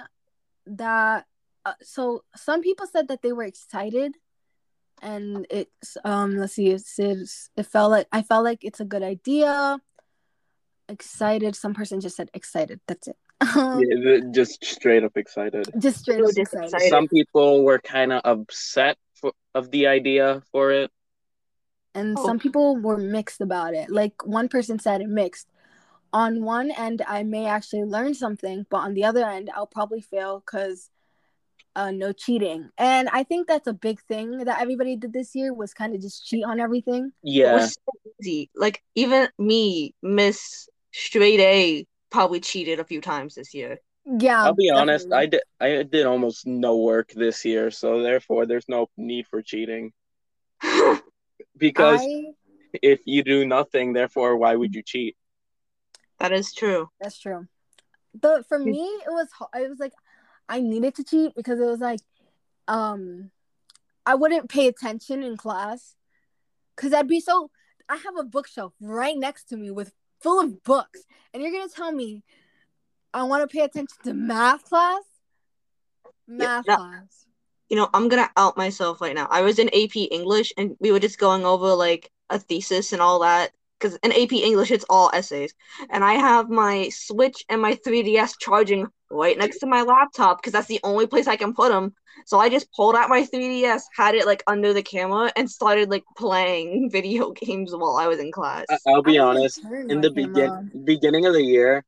that. 0.67 1.27
Uh, 1.65 1.73
so 1.83 2.23
some 2.37 2.63
people 2.63 2.87
said 2.87 3.09
that 3.09 3.23
they 3.23 3.33
were 3.33 3.43
excited, 3.43 4.15
and 5.03 5.47
it's 5.51 5.97
um. 6.05 6.37
Let's 6.37 6.55
see. 6.55 6.69
It 6.69 6.83
says 6.83 7.51
it 7.57 7.67
felt 7.67 7.91
like 7.91 8.07
I 8.13 8.23
felt 8.23 8.45
like 8.45 8.63
it's 8.63 8.81
a 8.81 8.85
good 8.85 9.03
idea. 9.03 9.81
Excited. 10.89 11.57
Some 11.57 11.75
person 11.75 12.01
just 12.01 12.17
said 12.17 12.31
excited. 12.33 12.81
That's 12.87 13.09
it. 13.09 13.17
Yeah, 13.41 14.21
just 14.33 14.65
straight 14.65 15.05
up 15.05 15.17
excited. 15.17 15.71
just 15.79 16.01
straight 16.01 16.21
up 16.21 16.27
just 16.27 16.39
excited. 16.39 16.67
excited. 16.75 16.89
Some 16.89 17.09
people 17.09 17.65
were 17.65 17.79
kind 17.79 18.13
of 18.13 18.23
upset 18.25 18.97
for, 19.21 19.33
of 19.55 19.71
the 19.71 19.87
idea 19.89 20.43
for 20.53 20.73
it. 20.73 20.91
and 21.95 22.19
Oh. 22.19 22.27
some 22.27 22.39
people 22.39 22.77
were 22.77 22.99
mixed 22.99 23.41
about 23.41 23.73
it. 23.75 23.89
Like 23.91 24.25
one 24.27 24.49
person 24.49 24.79
said 24.79 25.01
it 25.01 25.09
mixed. 25.09 25.49
On 26.13 26.43
one 26.45 26.71
end, 26.71 27.03
I 27.07 27.23
may 27.25 27.47
actually 27.47 27.85
learn 27.85 28.15
something, 28.15 28.67
but 28.71 28.79
on 28.79 28.95
the 28.95 29.05
other 29.05 29.25
end, 29.25 29.51
I'll 29.55 29.67
probably 29.67 30.01
fail 30.03 30.41
because 30.45 30.91
uh, 31.75 31.91
no 31.91 32.13
cheating. 32.13 32.71
And 32.79 33.09
I 33.11 33.23
think 33.23 33.49
that's 33.49 33.67
a 33.67 33.73
big 33.73 34.01
thing 34.09 34.45
that 34.45 34.61
everybody 34.61 34.97
did 34.97 35.13
this 35.13 35.35
year 35.35 35.53
was 35.53 35.75
kind 35.75 35.95
of 35.95 36.01
just 36.01 36.27
cheat 36.27 36.45
on 36.45 36.61
everything. 36.61 37.07
It 37.07 37.13
Yeah, 37.23 37.55
was 37.55 37.75
so 37.75 37.93
easy. 38.21 38.51
Like 38.55 38.83
even 38.95 39.29
me, 39.39 39.95
Miss 40.03 40.69
Straight 40.93 41.41
A, 41.41 41.87
probably 42.11 42.41
cheated 42.41 42.81
a 42.81 42.85
few 42.85 43.01
times 43.01 43.35
this 43.35 43.55
year. 43.55 43.79
Yeah, 44.05 44.45
I'll 44.45 44.55
be 44.55 44.71
honest. 44.71 45.13
I 45.13 45.27
did 45.27 45.43
I 45.61 45.83
did 45.83 46.07
almost 46.07 46.47
no 46.47 46.77
work 46.77 47.11
this 47.13 47.45
year, 47.45 47.71
so 47.71 48.03
therefore 48.03 48.47
there's 48.47 48.69
no 48.69 48.89
need 48.97 49.27
for 49.27 49.43
cheating. 49.43 49.93
because 51.57 52.01
I, 52.01 52.25
if 52.83 53.01
you 53.05 53.23
do 53.23 53.47
nothing, 53.47 53.93
therefore, 53.93 54.37
why 54.37 54.55
would 54.55 54.75
you 54.75 54.83
cheat? 54.83 55.17
That 56.19 56.33
is 56.33 56.53
true. 56.53 56.89
that's 57.01 57.19
true. 57.19 57.49
But 58.19 58.47
for 58.47 58.59
me, 58.59 58.81
it 59.07 59.11
was 59.11 59.29
h- 59.41 59.63
it 59.63 59.69
was 59.69 59.79
like 59.79 59.93
I 60.49 60.61
needed 60.61 60.95
to 60.97 61.05
cheat 61.05 61.35
because 61.35 61.61
it 61.61 61.67
was 61.67 61.81
like 61.81 62.01
um 62.69 63.31
I 64.05 64.15
wouldn't 64.15 64.49
pay 64.49 64.69
attention 64.69 65.23
in 65.23 65.37
class 65.37 65.97
because 66.75 66.93
I'd 66.93 67.09
be 67.09 67.21
so. 67.21 67.51
I 67.89 67.97
have 67.97 68.17
a 68.19 68.25
bookshelf 68.25 68.73
right 68.81 69.17
next 69.17 69.45
to 69.51 69.57
me 69.57 69.71
with 69.71 69.93
full 70.21 70.41
of 70.41 70.63
books, 70.63 71.05
and 71.33 71.43
you're 71.43 71.53
gonna 71.53 71.69
tell 71.69 71.93
me 71.93 72.23
I 73.13 73.23
want 73.23 73.49
to 73.49 73.55
pay 73.55 73.65
attention 73.65 73.97
to 74.05 74.13
math 74.13 74.65
class? 74.65 75.03
Math 76.27 76.67
that- 76.67 76.79
class. 76.79 77.27
You 77.69 77.77
know, 77.77 77.89
I'm 77.95 78.09
gonna 78.09 78.31
out 78.37 78.57
myself 78.57 79.01
right 79.01 79.15
now. 79.15 79.27
I 79.31 79.41
was 79.41 79.59
in 79.59 79.69
AP 79.75 79.97
English 80.11 80.53
and 80.57 80.77
we 80.79 80.93
were 80.93 81.01
just 81.01 81.19
going 81.19 81.45
over 81.45 81.75
like 81.75 82.13
a 82.31 82.39
thesis 82.39 82.93
and 82.93 83.03
all 83.03 83.21
that. 83.21 83.53
Because 83.79 83.97
in 84.03 84.13
AP 84.13 84.43
English, 84.43 84.71
it's 84.71 84.85
all 84.89 85.11
essays. 85.13 85.55
And 85.91 86.05
I 86.05 86.15
have 86.15 86.49
my 86.49 86.89
Switch 86.91 87.45
and 87.49 87.61
my 87.61 87.75
3DS 87.75 88.37
charging 88.39 88.87
right 89.11 89.37
next 89.39 89.59
to 89.59 89.67
my 89.67 89.83
laptop 89.83 90.39
because 90.39 90.53
that's 90.53 90.69
the 90.69 90.81
only 90.83 91.07
place 91.07 91.27
I 91.27 91.37
can 91.37 91.55
put 91.55 91.71
them. 91.71 91.95
So 92.27 92.39
I 92.39 92.49
just 92.49 92.73
pulled 92.73 92.97
out 92.97 93.09
my 93.09 93.25
3DS, 93.25 93.89
had 93.97 94.15
it 94.15 94.27
like 94.27 94.43
under 94.47 94.73
the 94.73 94.83
camera, 94.83 95.31
and 95.37 95.51
started 95.51 95.91
like 95.91 96.05
playing 96.17 96.91
video 96.93 97.31
games 97.33 97.75
while 97.75 97.97
I 97.97 98.07
was 98.07 98.19
in 98.19 98.33
class. 98.33 98.67
I- 98.71 98.79
I'll 98.87 99.03
be 99.03 99.19
I 99.19 99.23
honest. 99.23 99.61
In 99.89 99.97
my 99.97 100.03
the 100.03 100.11
camera 100.11 100.63
begin 100.71 100.85
beginning 100.85 101.27
of 101.27 101.35
the 101.35 101.43
year, 101.43 101.85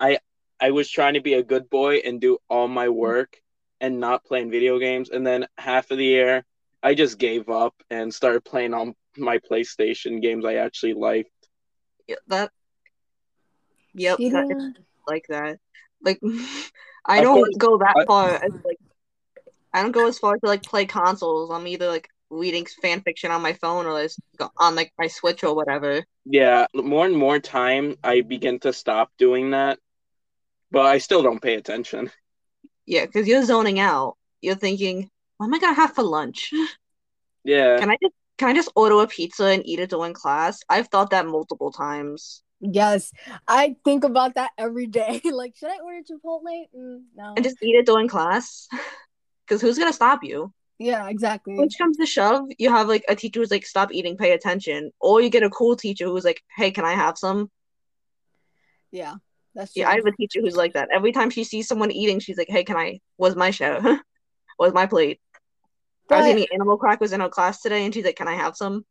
I 0.00 0.18
I 0.60 0.70
was 0.70 0.90
trying 0.90 1.14
to 1.14 1.20
be 1.20 1.34
a 1.34 1.42
good 1.42 1.70
boy 1.70 1.96
and 1.98 2.20
do 2.20 2.38
all 2.48 2.68
my 2.68 2.88
work 2.88 3.40
and 3.80 4.00
not 4.00 4.24
playing 4.24 4.50
video 4.50 4.78
games. 4.78 5.10
And 5.10 5.26
then 5.26 5.46
half 5.56 5.90
of 5.90 5.98
the 5.98 6.04
year, 6.04 6.44
I 6.82 6.94
just 6.94 7.18
gave 7.18 7.48
up 7.48 7.74
and 7.90 8.12
started 8.12 8.44
playing 8.44 8.74
on 8.74 8.94
my 9.16 9.38
PlayStation 9.38 10.22
games 10.22 10.44
I 10.44 10.54
actually 10.54 10.94
liked. 10.94 11.30
Yeah, 12.06 12.16
that. 12.28 12.50
Yep, 13.94 14.18
that, 14.18 14.74
like 15.06 15.24
that. 15.28 15.58
Like, 16.02 16.20
I 17.04 17.20
don't 17.20 17.36
course, 17.36 17.56
go 17.56 17.78
that 17.78 17.94
I- 17.96 18.04
far 18.04 18.30
as 18.30 18.52
like, 18.64 18.78
I 19.72 19.82
don't 19.82 19.92
go 19.92 20.06
as 20.08 20.18
far 20.18 20.36
to 20.36 20.46
like 20.46 20.62
play 20.62 20.86
consoles. 20.86 21.50
I'm 21.50 21.66
either 21.66 21.88
like 21.88 22.08
reading 22.30 22.66
fan 22.80 23.00
fiction 23.00 23.30
on 23.30 23.42
my 23.42 23.54
phone 23.54 23.86
or 23.86 24.02
just 24.02 24.20
go- 24.36 24.50
on 24.56 24.74
like 24.76 24.92
my 24.98 25.08
Switch 25.08 25.42
or 25.44 25.54
whatever. 25.54 26.04
Yeah, 26.24 26.66
more 26.74 27.06
and 27.06 27.16
more 27.16 27.38
time, 27.40 27.96
I 28.04 28.20
begin 28.20 28.60
to 28.60 28.72
stop 28.72 29.10
doing 29.18 29.50
that, 29.50 29.78
but 30.70 30.86
I 30.86 30.98
still 30.98 31.22
don't 31.22 31.42
pay 31.42 31.54
attention. 31.54 32.10
Yeah, 32.86 33.06
because 33.06 33.26
you're 33.26 33.44
zoning 33.44 33.78
out. 33.80 34.16
You're 34.40 34.54
thinking, 34.54 35.10
what 35.38 35.46
am 35.46 35.54
I 35.54 35.58
gonna 35.58 35.74
have 35.74 35.94
for 35.94 36.02
lunch? 36.02 36.52
Yeah, 37.44 37.78
Can 37.78 37.90
I 37.90 37.96
just 38.02 38.14
can 38.36 38.48
I 38.50 38.54
just 38.54 38.70
order 38.76 39.00
a 39.02 39.06
pizza 39.06 39.46
and 39.46 39.66
eat 39.66 39.80
it 39.80 39.90
during 39.90 40.12
class? 40.14 40.60
I've 40.68 40.88
thought 40.88 41.10
that 41.10 41.26
multiple 41.26 41.72
times. 41.72 42.42
Yes, 42.60 43.12
I 43.46 43.76
think 43.84 44.04
about 44.04 44.34
that 44.34 44.50
every 44.58 44.86
day. 44.86 45.20
like, 45.32 45.56
should 45.56 45.70
I 45.70 45.78
order 45.78 46.00
Chipotle? 46.02 46.66
Mm, 46.76 47.02
no. 47.16 47.34
And 47.36 47.44
just 47.44 47.56
eat 47.62 47.76
it 47.76 47.86
during 47.86 48.08
class. 48.08 48.68
Because 49.46 49.62
who's 49.62 49.78
gonna 49.78 49.94
stop 49.94 50.24
you? 50.24 50.52
yeah, 50.78 51.08
exactly. 51.08 51.54
Which 51.56 51.78
comes 51.78 51.96
to 51.96 52.04
shove, 52.04 52.44
you 52.58 52.68
have 52.68 52.86
like 52.86 53.02
a 53.08 53.16
teacher 53.16 53.40
who's 53.40 53.50
like, 53.50 53.64
stop 53.64 53.90
eating, 53.92 54.18
pay 54.18 54.32
attention. 54.32 54.90
Or 55.00 55.22
you 55.22 55.30
get 55.30 55.42
a 55.42 55.48
cool 55.48 55.74
teacher 55.74 56.04
who's 56.04 56.24
like, 56.24 56.42
hey, 56.54 56.70
can 56.70 56.84
I 56.84 56.92
have 56.92 57.16
some? 57.16 57.50
Yeah, 58.92 59.14
that's 59.54 59.72
true. 59.72 59.82
Yeah, 59.82 59.88
I 59.88 59.94
have 59.94 60.04
a 60.06 60.12
teacher 60.12 60.40
who's 60.42 60.54
like 60.56 60.74
that. 60.74 60.90
Every 60.92 61.12
time 61.12 61.30
she 61.30 61.44
sees 61.44 61.66
someone 61.66 61.90
eating, 61.90 62.20
she's 62.20 62.36
like, 62.36 62.50
hey, 62.50 62.62
can 62.62 62.76
I, 62.76 63.00
Was 63.16 63.36
my 63.36 63.50
show? 63.50 63.80
was 64.58 64.74
my 64.74 64.84
plate? 64.86 65.18
I 66.10 66.20
was 66.20 66.26
eating 66.26 66.46
animal 66.52 66.76
crackers 66.76 67.12
in 67.12 67.20
her 67.20 67.28
class 67.28 67.60
today, 67.60 67.84
and 67.84 67.92
she's 67.92 68.04
like, 68.04 68.16
can 68.16 68.28
I 68.28 68.34
have 68.34 68.56
some? 68.56 68.84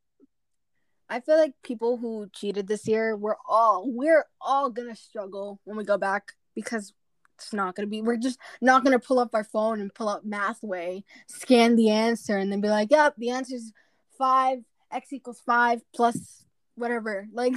I 1.09 1.21
feel 1.21 1.38
like 1.38 1.53
people 1.63 1.97
who 1.97 2.27
cheated 2.33 2.67
this 2.67 2.88
year, 2.88 3.15
we're 3.15 3.38
all 3.47 3.89
we're 3.89 4.25
all 4.41 4.69
gonna 4.69 4.95
struggle 4.95 5.59
when 5.63 5.77
we 5.77 5.83
go 5.83 5.97
back 5.97 6.33
because 6.53 6.93
it's 7.36 7.53
not 7.53 7.75
gonna 7.75 7.88
be. 7.88 8.01
We're 8.01 8.17
just 8.17 8.39
not 8.62 8.83
gonna 8.83 9.00
pull 9.00 9.19
up 9.19 9.33
our 9.33 9.43
phone 9.43 9.79
and 9.79 9.93
pull 9.93 10.09
up 10.09 10.25
Mathway, 10.25 11.03
scan 11.27 11.75
the 11.75 11.89
answer, 11.91 12.38
and 12.38 12.51
then 12.51 12.62
be 12.62 12.67
like, 12.69 12.91
"Yep, 12.91 13.15
the 13.17 13.29
answer 13.29 13.55
is 13.55 13.71
five. 14.17 14.59
X 14.91 15.13
equals 15.13 15.41
five 15.45 15.81
plus 15.95 16.45
whatever." 16.75 17.27
Like, 17.33 17.53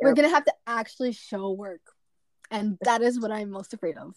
we're 0.00 0.14
gonna 0.14 0.28
have 0.28 0.44
to 0.44 0.54
actually 0.66 1.12
show 1.12 1.50
work, 1.52 1.82
and 2.50 2.78
that 2.82 3.02
is 3.02 3.20
what 3.20 3.30
I'm 3.30 3.50
most 3.50 3.74
afraid 3.74 3.96
of. 3.98 4.16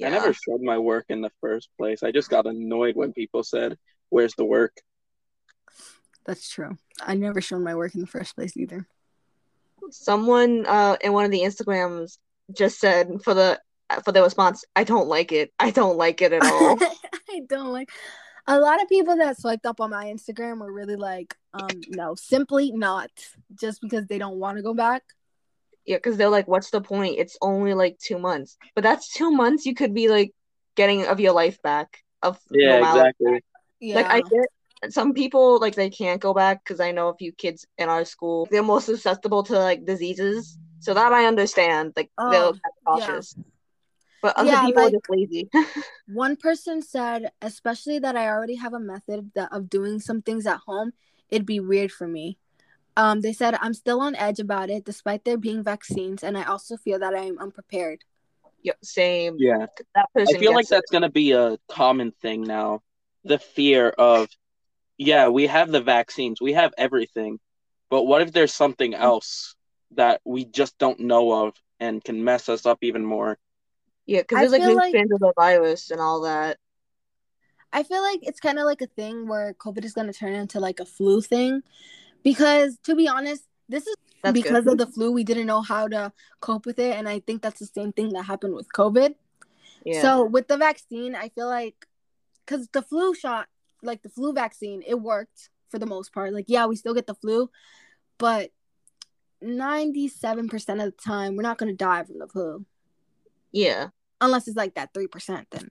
Yeah. 0.00 0.08
I 0.08 0.10
never 0.10 0.32
showed 0.32 0.62
my 0.62 0.78
work 0.78 1.06
in 1.08 1.20
the 1.20 1.30
first 1.40 1.68
place. 1.78 2.02
I 2.02 2.10
just 2.10 2.30
got 2.30 2.46
annoyed 2.46 2.96
when 2.96 3.12
people 3.12 3.42
said, 3.42 3.78
"Where's 4.08 4.34
the 4.34 4.44
work?" 4.44 4.76
That's 6.26 6.48
true. 6.48 6.76
I 7.00 7.14
never 7.14 7.40
shown 7.40 7.64
my 7.64 7.74
work 7.74 7.94
in 7.94 8.00
the 8.00 8.06
first 8.06 8.34
place 8.34 8.56
either. 8.56 8.86
Someone 9.90 10.66
uh 10.66 10.96
in 11.00 11.12
one 11.12 11.24
of 11.24 11.30
the 11.30 11.40
Instagrams 11.40 12.18
just 12.52 12.78
said 12.78 13.22
for 13.22 13.34
the 13.34 13.60
for 14.04 14.12
the 14.12 14.22
response, 14.22 14.64
I 14.76 14.84
don't 14.84 15.08
like 15.08 15.32
it. 15.32 15.52
I 15.58 15.70
don't 15.70 15.96
like 15.96 16.22
it 16.22 16.32
at 16.32 16.42
all. 16.44 16.78
I 17.28 17.40
don't 17.48 17.72
like 17.72 17.90
a 18.46 18.58
lot 18.58 18.82
of 18.82 18.88
people 18.88 19.16
that 19.16 19.38
swiped 19.38 19.66
up 19.66 19.80
on 19.80 19.90
my 19.90 20.06
Instagram 20.06 20.58
were 20.58 20.72
really 20.72 20.96
like, 20.96 21.36
um, 21.54 21.68
no, 21.88 22.14
simply 22.14 22.72
not 22.72 23.10
just 23.54 23.80
because 23.80 24.06
they 24.06 24.18
don't 24.18 24.38
want 24.38 24.56
to 24.56 24.62
go 24.62 24.74
back. 24.74 25.02
Yeah, 25.90 25.96
because 25.96 26.16
they're 26.16 26.30
like, 26.38 26.46
what's 26.46 26.70
the 26.70 26.80
point? 26.80 27.18
It's 27.18 27.36
only 27.42 27.74
like 27.74 27.98
two 27.98 28.18
months. 28.18 28.56
But 28.76 28.84
that's 28.84 29.12
two 29.12 29.30
months 29.32 29.66
you 29.66 29.74
could 29.74 29.92
be 29.92 30.08
like 30.08 30.30
getting 30.76 31.04
of 31.06 31.18
your 31.18 31.32
life 31.32 31.60
back. 31.62 31.88
Of 32.22 32.38
Yeah, 32.50 32.78
normality. 32.78 33.00
exactly. 33.00 33.44
Yeah. 33.80 33.94
Like 33.96 34.10
I 34.16 34.20
get 34.20 34.92
some 34.92 35.12
people 35.14 35.58
like 35.58 35.74
they 35.74 35.90
can't 35.90 36.20
go 36.20 36.32
back 36.32 36.62
because 36.62 36.78
I 36.80 36.92
know 36.92 37.08
a 37.08 37.16
few 37.16 37.32
kids 37.32 37.66
in 37.76 37.88
our 37.88 38.04
school 38.04 38.46
they're 38.50 38.62
more 38.72 38.80
susceptible 38.80 39.42
to 39.50 39.54
like 39.58 39.84
diseases. 39.84 40.56
So 40.78 40.94
that 40.94 41.12
I 41.12 41.26
understand. 41.26 41.92
Like 41.96 42.10
they'll 42.18 42.54
Oh, 42.54 42.58
kind 42.62 42.72
of 42.76 42.98
yeah. 42.98 43.06
cautious. 43.06 43.34
But 44.22 44.36
other 44.36 44.50
Yeah, 44.52 44.66
people 44.66 44.82
like- 44.82 44.92
are 44.94 44.96
just 44.98 45.10
lazy. 45.10 45.50
One 46.06 46.36
person 46.36 46.82
said, 46.82 47.30
especially 47.42 47.98
that 48.00 48.16
I 48.16 48.28
already 48.28 48.56
have 48.56 48.74
a 48.74 48.80
method 48.80 49.32
that 49.34 49.50
of 49.52 49.70
doing 49.70 49.98
some 49.98 50.20
things 50.22 50.46
at 50.46 50.60
home, 50.66 50.92
it'd 51.30 51.46
be 51.46 51.60
weird 51.60 51.90
for 51.90 52.06
me. 52.06 52.38
Um, 53.00 53.22
they 53.22 53.32
said 53.32 53.54
I'm 53.60 53.72
still 53.72 54.00
on 54.00 54.14
edge 54.14 54.40
about 54.40 54.68
it 54.68 54.84
despite 54.84 55.24
there 55.24 55.38
being 55.38 55.62
vaccines, 55.62 56.22
and 56.22 56.36
I 56.36 56.44
also 56.44 56.76
feel 56.76 56.98
that 56.98 57.14
I 57.14 57.24
am 57.24 57.38
unprepared. 57.38 58.00
Yep, 58.62 58.76
same. 58.82 59.36
Yeah, 59.38 59.66
That 59.94 60.08
person 60.12 60.36
I 60.36 60.38
feel 60.38 60.52
like 60.52 60.66
it. 60.66 60.70
that's 60.70 60.90
gonna 60.90 61.08
be 61.10 61.32
a 61.32 61.56
common 61.68 62.12
thing 62.20 62.42
now. 62.42 62.82
The 63.24 63.38
fear 63.38 63.88
of, 63.88 64.28
yeah, 64.98 65.28
we 65.28 65.46
have 65.46 65.70
the 65.70 65.80
vaccines, 65.80 66.40
we 66.42 66.52
have 66.52 66.72
everything, 66.76 67.38
but 67.88 68.04
what 68.04 68.20
if 68.20 68.32
there's 68.32 68.52
something 68.52 68.92
else 68.94 69.54
that 69.92 70.20
we 70.24 70.44
just 70.44 70.76
don't 70.78 71.00
know 71.00 71.46
of 71.46 71.54
and 71.80 72.04
can 72.04 72.22
mess 72.22 72.48
us 72.50 72.66
up 72.66 72.78
even 72.82 73.04
more? 73.04 73.38
Yeah, 74.04 74.20
because 74.22 74.38
there's 74.40 74.52
like 74.52 74.60
feel 74.60 74.70
new 74.70 74.76
like- 74.76 74.90
strands 74.90 75.12
of 75.12 75.20
the 75.20 75.32
virus 75.36 75.90
and 75.90 76.00
all 76.00 76.20
that. 76.22 76.58
I 77.72 77.82
feel 77.84 78.02
like 78.02 78.20
it's 78.22 78.40
kind 78.40 78.58
of 78.58 78.64
like 78.66 78.82
a 78.82 78.86
thing 78.88 79.28
where 79.28 79.54
COVID 79.54 79.84
is 79.84 79.94
going 79.94 80.08
to 80.08 80.12
turn 80.12 80.34
into 80.34 80.58
like 80.58 80.80
a 80.80 80.84
flu 80.84 81.20
thing. 81.22 81.62
Because 82.22 82.78
to 82.84 82.94
be 82.94 83.08
honest, 83.08 83.44
this 83.68 83.86
is 83.86 83.96
That's 84.22 84.34
because 84.34 84.64
good. 84.64 84.72
of 84.72 84.78
the 84.78 84.86
flu. 84.86 85.12
We 85.12 85.24
didn't 85.24 85.46
know 85.46 85.62
how 85.62 85.88
to 85.88 86.12
cope 86.40 86.66
with 86.66 86.78
it. 86.78 86.96
And 86.96 87.08
I 87.08 87.20
think 87.20 87.42
that's 87.42 87.60
the 87.60 87.66
same 87.66 87.92
thing 87.92 88.10
that 88.10 88.24
happened 88.24 88.54
with 88.54 88.72
COVID. 88.72 89.14
Yeah. 89.84 90.02
So 90.02 90.24
with 90.24 90.48
the 90.48 90.56
vaccine, 90.56 91.14
I 91.14 91.28
feel 91.30 91.46
like 91.46 91.86
because 92.44 92.68
the 92.72 92.82
flu 92.82 93.14
shot, 93.14 93.46
like 93.82 94.02
the 94.02 94.08
flu 94.10 94.32
vaccine, 94.32 94.82
it 94.86 95.00
worked 95.00 95.48
for 95.70 95.78
the 95.78 95.86
most 95.86 96.12
part. 96.12 96.32
Like, 96.34 96.46
yeah, 96.48 96.66
we 96.66 96.76
still 96.76 96.94
get 96.94 97.06
the 97.06 97.14
flu, 97.14 97.48
but 98.18 98.50
97% 99.42 100.52
of 100.52 100.78
the 100.78 100.90
time, 100.90 101.36
we're 101.36 101.42
not 101.42 101.56
going 101.58 101.72
to 101.72 101.76
die 101.76 102.02
from 102.04 102.18
the 102.18 102.26
flu. 102.26 102.66
yeah. 103.52 103.88
Unless 104.22 104.48
it's 104.48 104.56
like 104.56 104.74
that 104.74 104.92
3%, 104.92 105.46
then. 105.50 105.70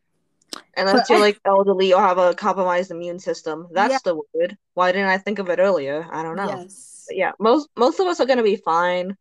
Unless 0.75 0.95
But- 0.95 1.09
you're 1.09 1.19
like 1.19 1.39
elderly 1.45 1.93
or 1.93 2.01
have 2.01 2.17
a 2.17 2.33
compromised 2.33 2.91
immune 2.91 3.19
system. 3.19 3.67
That's 3.71 3.93
Yeah. 3.93 3.99
the 4.03 4.15
word. 4.33 4.57
Why 4.73 4.91
didn't 4.91 5.09
I 5.09 5.17
think 5.17 5.39
of 5.39 5.49
it 5.49 5.59
earlier? 5.59 6.07
I 6.11 6.23
don't 6.23 6.35
know. 6.35 6.47
Yes. 6.47 7.05
But 7.07 7.17
yeah, 7.17 7.31
most 7.39 7.69
most 7.75 7.99
of 7.99 8.07
us 8.07 8.19
are 8.19 8.25
gonna 8.25 8.43
be 8.43 8.55
fine. 8.55 9.17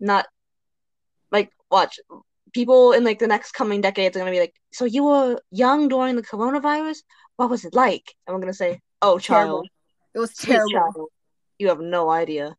Not 0.00 0.26
like 1.32 1.50
watch 1.70 1.98
people 2.52 2.92
in 2.92 3.04
like 3.04 3.18
the 3.18 3.26
next 3.26 3.52
coming 3.52 3.80
decades 3.80 4.16
are 4.16 4.20
gonna 4.20 4.30
be 4.30 4.40
like, 4.40 4.54
so 4.72 4.84
you 4.84 5.04
were 5.04 5.40
young 5.50 5.88
during 5.88 6.16
the 6.16 6.22
coronavirus? 6.22 6.98
What 7.36 7.50
was 7.50 7.64
it 7.64 7.74
like? 7.74 8.14
And 8.26 8.34
we're 8.34 8.40
gonna 8.40 8.52
say, 8.54 8.80
Oh 9.02 9.18
Terrible. 9.18 9.62
child, 9.62 9.68
It 10.14 10.18
was 10.18 10.34
terrible. 10.34 10.70
child. 10.70 11.08
You 11.58 11.68
have 11.68 11.80
no 11.80 12.10
idea. 12.10 12.56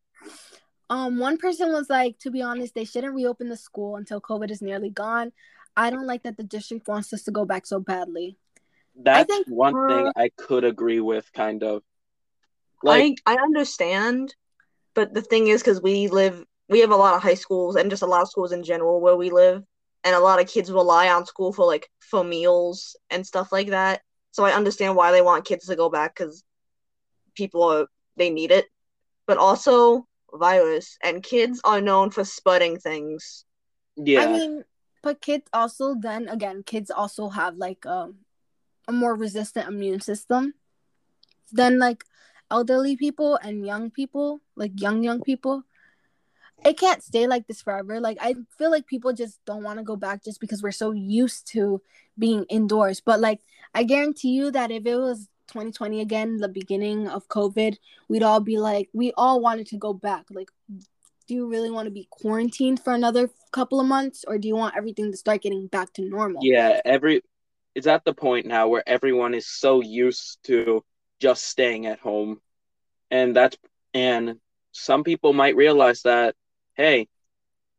Um, 0.88 1.18
one 1.18 1.36
person 1.38 1.70
was 1.72 1.88
like, 1.88 2.18
to 2.20 2.30
be 2.30 2.42
honest, 2.42 2.74
they 2.74 2.84
shouldn't 2.84 3.14
reopen 3.14 3.48
the 3.48 3.56
school 3.56 3.96
until 3.96 4.20
COVID 4.20 4.50
is 4.50 4.60
nearly 4.60 4.90
gone. 4.90 5.32
I 5.76 5.90
don't 5.90 6.06
like 6.06 6.22
that 6.24 6.36
the 6.36 6.44
district 6.44 6.88
wants 6.88 7.12
us 7.12 7.22
to 7.24 7.30
go 7.30 7.44
back 7.44 7.66
so 7.66 7.80
badly. 7.80 8.36
That's 8.96 9.32
think, 9.32 9.46
one 9.48 9.74
thing 9.88 10.06
uh, 10.08 10.12
I 10.16 10.30
could 10.36 10.64
agree 10.64 11.00
with, 11.00 11.32
kind 11.32 11.62
of. 11.62 11.82
Like, 12.82 13.18
I 13.26 13.34
I 13.34 13.42
understand, 13.42 14.34
but 14.94 15.14
the 15.14 15.22
thing 15.22 15.48
is, 15.48 15.62
because 15.62 15.80
we 15.82 16.08
live, 16.08 16.44
we 16.68 16.80
have 16.80 16.90
a 16.90 16.96
lot 16.96 17.14
of 17.14 17.22
high 17.22 17.34
schools 17.34 17.76
and 17.76 17.90
just 17.90 18.02
a 18.02 18.06
lot 18.06 18.22
of 18.22 18.28
schools 18.28 18.52
in 18.52 18.62
general 18.64 19.00
where 19.00 19.16
we 19.16 19.30
live, 19.30 19.62
and 20.04 20.14
a 20.14 20.20
lot 20.20 20.40
of 20.40 20.48
kids 20.48 20.72
rely 20.72 21.08
on 21.08 21.26
school 21.26 21.52
for 21.52 21.66
like 21.66 21.88
for 21.98 22.24
meals 22.24 22.96
and 23.10 23.26
stuff 23.26 23.52
like 23.52 23.68
that. 23.68 24.02
So 24.32 24.44
I 24.44 24.52
understand 24.52 24.96
why 24.96 25.12
they 25.12 25.22
want 25.22 25.44
kids 25.44 25.66
to 25.66 25.76
go 25.76 25.90
back 25.90 26.16
because 26.16 26.44
people 27.34 27.62
are, 27.64 27.86
they 28.16 28.30
need 28.30 28.50
it, 28.50 28.66
but 29.26 29.38
also 29.38 30.06
virus. 30.32 30.96
And 31.02 31.22
kids 31.22 31.60
are 31.64 31.80
known 31.80 32.10
for 32.10 32.24
spreading 32.24 32.78
things. 32.78 33.44
Yeah. 33.96 34.22
I 34.22 34.32
mean, 34.32 34.64
but 35.02 35.20
kids 35.20 35.48
also 35.52 35.94
then 35.94 36.28
again, 36.28 36.62
kids 36.62 36.90
also 36.90 37.28
have 37.28 37.56
like 37.56 37.86
um, 37.86 38.16
a 38.88 38.92
more 38.92 39.14
resistant 39.14 39.68
immune 39.68 40.00
system 40.00 40.54
than 41.52 41.78
like 41.78 42.04
elderly 42.50 42.96
people 42.96 43.36
and 43.36 43.66
young 43.66 43.90
people, 43.90 44.40
like 44.56 44.80
young 44.80 45.02
young 45.02 45.22
people. 45.22 45.64
It 46.64 46.78
can't 46.78 47.02
stay 47.02 47.26
like 47.26 47.46
this 47.46 47.62
forever. 47.62 48.00
Like 48.00 48.18
I 48.20 48.34
feel 48.58 48.70
like 48.70 48.86
people 48.86 49.12
just 49.12 49.42
don't 49.46 49.62
want 49.62 49.78
to 49.78 49.84
go 49.84 49.96
back 49.96 50.22
just 50.22 50.40
because 50.40 50.62
we're 50.62 50.72
so 50.72 50.92
used 50.92 51.46
to 51.52 51.80
being 52.18 52.44
indoors. 52.50 53.00
But 53.00 53.20
like 53.20 53.40
I 53.74 53.84
guarantee 53.84 54.30
you 54.30 54.50
that 54.50 54.70
if 54.70 54.84
it 54.84 54.96
was 54.96 55.28
2020 55.50 56.00
again, 56.00 56.38
the 56.38 56.48
beginning 56.48 57.08
of 57.08 57.28
COVID, 57.28 57.76
we'd 58.08 58.22
all 58.22 58.40
be 58.40 58.58
like, 58.58 58.88
we 58.92 59.12
all 59.16 59.40
wanted 59.40 59.66
to 59.68 59.76
go 59.76 59.92
back. 59.92 60.26
Like, 60.30 60.50
do 61.30 61.36
you 61.36 61.48
really 61.48 61.70
want 61.70 61.86
to 61.86 61.92
be 61.92 62.08
quarantined 62.10 62.82
for 62.82 62.92
another 62.92 63.30
couple 63.52 63.78
of 63.78 63.86
months, 63.86 64.24
or 64.26 64.36
do 64.36 64.48
you 64.48 64.56
want 64.56 64.76
everything 64.76 65.12
to 65.12 65.16
start 65.16 65.40
getting 65.40 65.68
back 65.68 65.92
to 65.92 66.02
normal? 66.02 66.40
yeah, 66.42 66.80
every 66.84 67.22
it's 67.76 67.86
at 67.86 68.04
the 68.04 68.12
point 68.12 68.46
now 68.46 68.66
where 68.66 68.82
everyone 68.84 69.32
is 69.32 69.46
so 69.46 69.80
used 69.80 70.38
to 70.42 70.84
just 71.20 71.44
staying 71.44 71.86
at 71.86 72.00
home. 72.00 72.40
And 73.12 73.36
that's 73.36 73.56
and 73.94 74.40
some 74.72 75.04
people 75.04 75.32
might 75.32 75.54
realize 75.54 76.02
that 76.02 76.34
hey, 76.74 77.06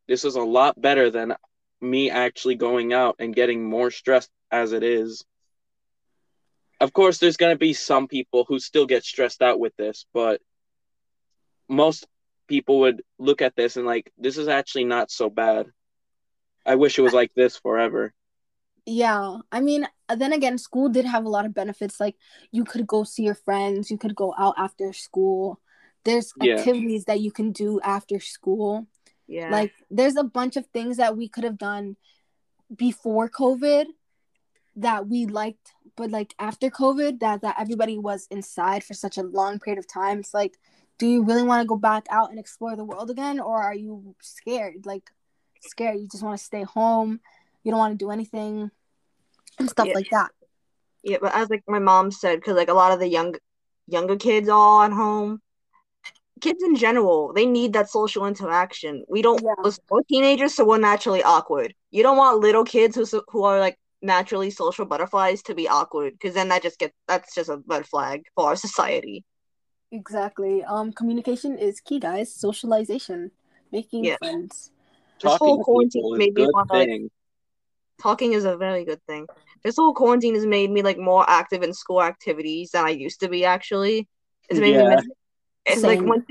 this 0.08 0.24
is 0.24 0.36
a 0.36 0.42
lot 0.42 0.80
better 0.80 1.10
than 1.12 1.36
me 1.82 2.10
actually 2.10 2.56
going 2.56 2.94
out 2.94 3.18
and 3.20 3.36
getting 3.36 3.70
more 3.70 3.92
stressed 3.92 4.32
as 4.50 4.72
it 4.72 4.84
is. 4.84 5.26
Of 6.80 6.94
course, 6.94 7.18
there's 7.18 7.36
going 7.36 7.54
to 7.54 7.60
be 7.60 7.74
some 7.74 8.08
people 8.08 8.46
who 8.48 8.60
still 8.60 8.86
get 8.86 9.04
stressed 9.04 9.42
out 9.42 9.60
with 9.60 9.76
this, 9.76 10.06
but 10.14 10.40
most 11.68 12.08
people 12.52 12.82
would 12.82 13.02
look 13.18 13.42
at 13.42 13.56
this 13.56 13.78
and 13.78 13.86
like, 13.86 14.12
this 14.18 14.38
is 14.38 14.50
actually 14.50 14.84
not 14.84 15.10
so 15.10 15.30
bad. 15.30 15.68
I 16.66 16.76
wish 16.76 17.00
it 17.00 17.02
was 17.02 17.14
like 17.14 17.32
this 17.34 17.56
forever. 17.56 18.14
Yeah, 18.86 19.38
I 19.52 19.62
mean, 19.62 19.88
then 20.14 20.34
again, 20.34 20.58
school 20.58 20.90
did 20.90 21.06
have 21.06 21.24
a 21.24 21.30
lot 21.30 21.46
of 21.46 21.54
benefits. 21.54 21.98
Like 21.98 22.18
you 22.52 22.66
could 22.66 22.86
go 22.86 23.06
see 23.06 23.24
your 23.24 23.40
friends, 23.48 23.90
you 23.90 23.98
could 23.98 24.16
go 24.16 24.36
out 24.38 24.56
after 24.58 24.92
school. 24.92 25.62
There's 26.04 26.34
Yeah. 26.42 26.58
activities 26.58 27.06
that 27.06 27.22
you 27.22 27.32
can 27.32 27.54
do 27.54 27.80
after 27.80 28.20
school. 28.20 28.88
Yeah. 29.28 29.50
Like 29.50 29.72
there's 29.90 30.18
a 30.18 30.26
bunch 30.26 30.58
of 30.58 30.66
things 30.68 30.98
that 30.98 31.16
we 31.16 31.30
could 31.30 31.46
have 31.46 31.58
done 31.58 31.96
before 32.76 33.30
COVID 33.30 33.86
that 34.76 35.08
we 35.08 35.26
liked, 35.26 35.72
but 35.96 36.12
like 36.12 36.36
after 36.38 36.70
COVID, 36.70 37.20
that 37.22 37.42
that 37.44 37.56
everybody 37.64 37.98
was 37.98 38.28
inside 38.30 38.84
for 38.84 38.94
such 38.94 39.18
a 39.18 39.24
long 39.40 39.60
period 39.60 39.80
of 39.80 39.88
time. 39.88 40.20
It's 40.20 40.34
like, 40.34 40.56
do 41.02 41.08
you 41.08 41.24
really 41.24 41.42
want 41.42 41.64
to 41.64 41.66
go 41.66 41.76
back 41.76 42.06
out 42.12 42.30
and 42.30 42.38
explore 42.38 42.76
the 42.76 42.84
world 42.84 43.10
again, 43.10 43.40
or 43.40 43.60
are 43.60 43.74
you 43.74 44.14
scared? 44.22 44.86
Like 44.86 45.10
scared, 45.62 46.00
you 46.00 46.08
just 46.08 46.22
want 46.22 46.38
to 46.38 46.46
stay 46.46 46.62
home. 46.62 47.20
You 47.64 47.72
don't 47.72 47.80
want 47.80 47.98
to 47.98 48.06
do 48.06 48.12
anything 48.12 48.70
and 49.58 49.68
stuff 49.68 49.88
Yeah. 49.88 49.96
like 49.96 50.12
that. 50.12 50.30
Yeah, 51.02 51.18
but 51.20 51.34
as 51.34 51.50
like 51.50 51.64
my 51.68 51.80
mom 51.80 52.12
said, 52.12 52.36
because 52.40 52.56
like 52.56 52.70
a 52.70 52.76
lot 52.76 52.92
of 52.92 53.00
the 53.00 53.08
young 53.08 53.34
younger 53.88 54.16
kids 54.16 54.48
are 54.48 54.62
all 54.68 54.84
at 54.84 54.92
home. 54.92 55.42
Kids 56.40 56.62
in 56.62 56.76
general, 56.76 57.34
they 57.34 57.48
need 57.48 57.74
that 57.74 57.90
social 57.90 58.28
interaction. 58.28 59.04
We 59.10 59.24
don't. 59.24 59.42
Yeah. 59.44 59.72
We're 59.90 60.04
teenagers, 60.04 60.54
so 60.54 60.66
we're 60.66 60.78
naturally 60.78 61.24
awkward. 61.24 61.74
You 61.90 62.04
don't 62.04 62.18
want 62.18 62.42
little 62.42 62.64
kids 62.64 62.96
who 62.96 63.24
who 63.32 63.44
are 63.44 63.60
like 63.60 63.80
naturally 64.04 64.52
social 64.52 64.86
butterflies 64.86 65.42
to 65.48 65.56
be 65.56 65.68
awkward, 65.68 66.14
because 66.14 66.36
then 66.36 66.50
that 66.50 66.62
just 66.62 66.78
gets 66.78 66.94
that's 67.08 67.34
just 67.34 67.50
a 67.50 67.64
red 67.66 67.88
flag 67.88 68.18
for 68.36 68.46
our 68.50 68.56
society. 68.56 69.26
Exactly. 69.92 70.64
Um, 70.64 70.94
communication 70.94 71.58
is 71.58 71.82
key, 71.82 72.00
guys. 72.00 72.34
Socialization, 72.34 73.32
making 73.72 74.06
Yeah. 74.06 74.18
friends. 74.18 74.72
This 75.22 75.32
Talking 75.34 75.48
whole 75.48 75.64
quarantine 75.64 76.06
is 76.06 76.18
made 76.18 76.30
a 76.30 76.34
me 76.34 76.46
good 76.46 76.54
wanna, 76.54 76.74
like. 76.74 77.02
Talking 78.02 78.34
is 78.34 78.46
a 78.46 78.58
very 78.58 78.86
good 78.86 79.04
thing. 79.04 79.28
This 79.64 79.76
whole 79.76 79.94
quarantine 79.94 80.34
has 80.34 80.46
made 80.46 80.72
me 80.72 80.82
like 80.82 80.98
more 80.98 81.30
active 81.30 81.62
in 81.62 81.74
school 81.74 82.02
activities 82.02 82.72
than 82.72 82.86
I 82.86 82.90
used 82.90 83.20
to 83.20 83.30
be. 83.30 83.46
Actually, 83.46 84.08
it's 84.50 84.60
made 84.60 84.78
me 84.78 84.86
miss. 84.88 85.08
It's 85.66 85.84
like 85.84 86.02
when 86.02 86.26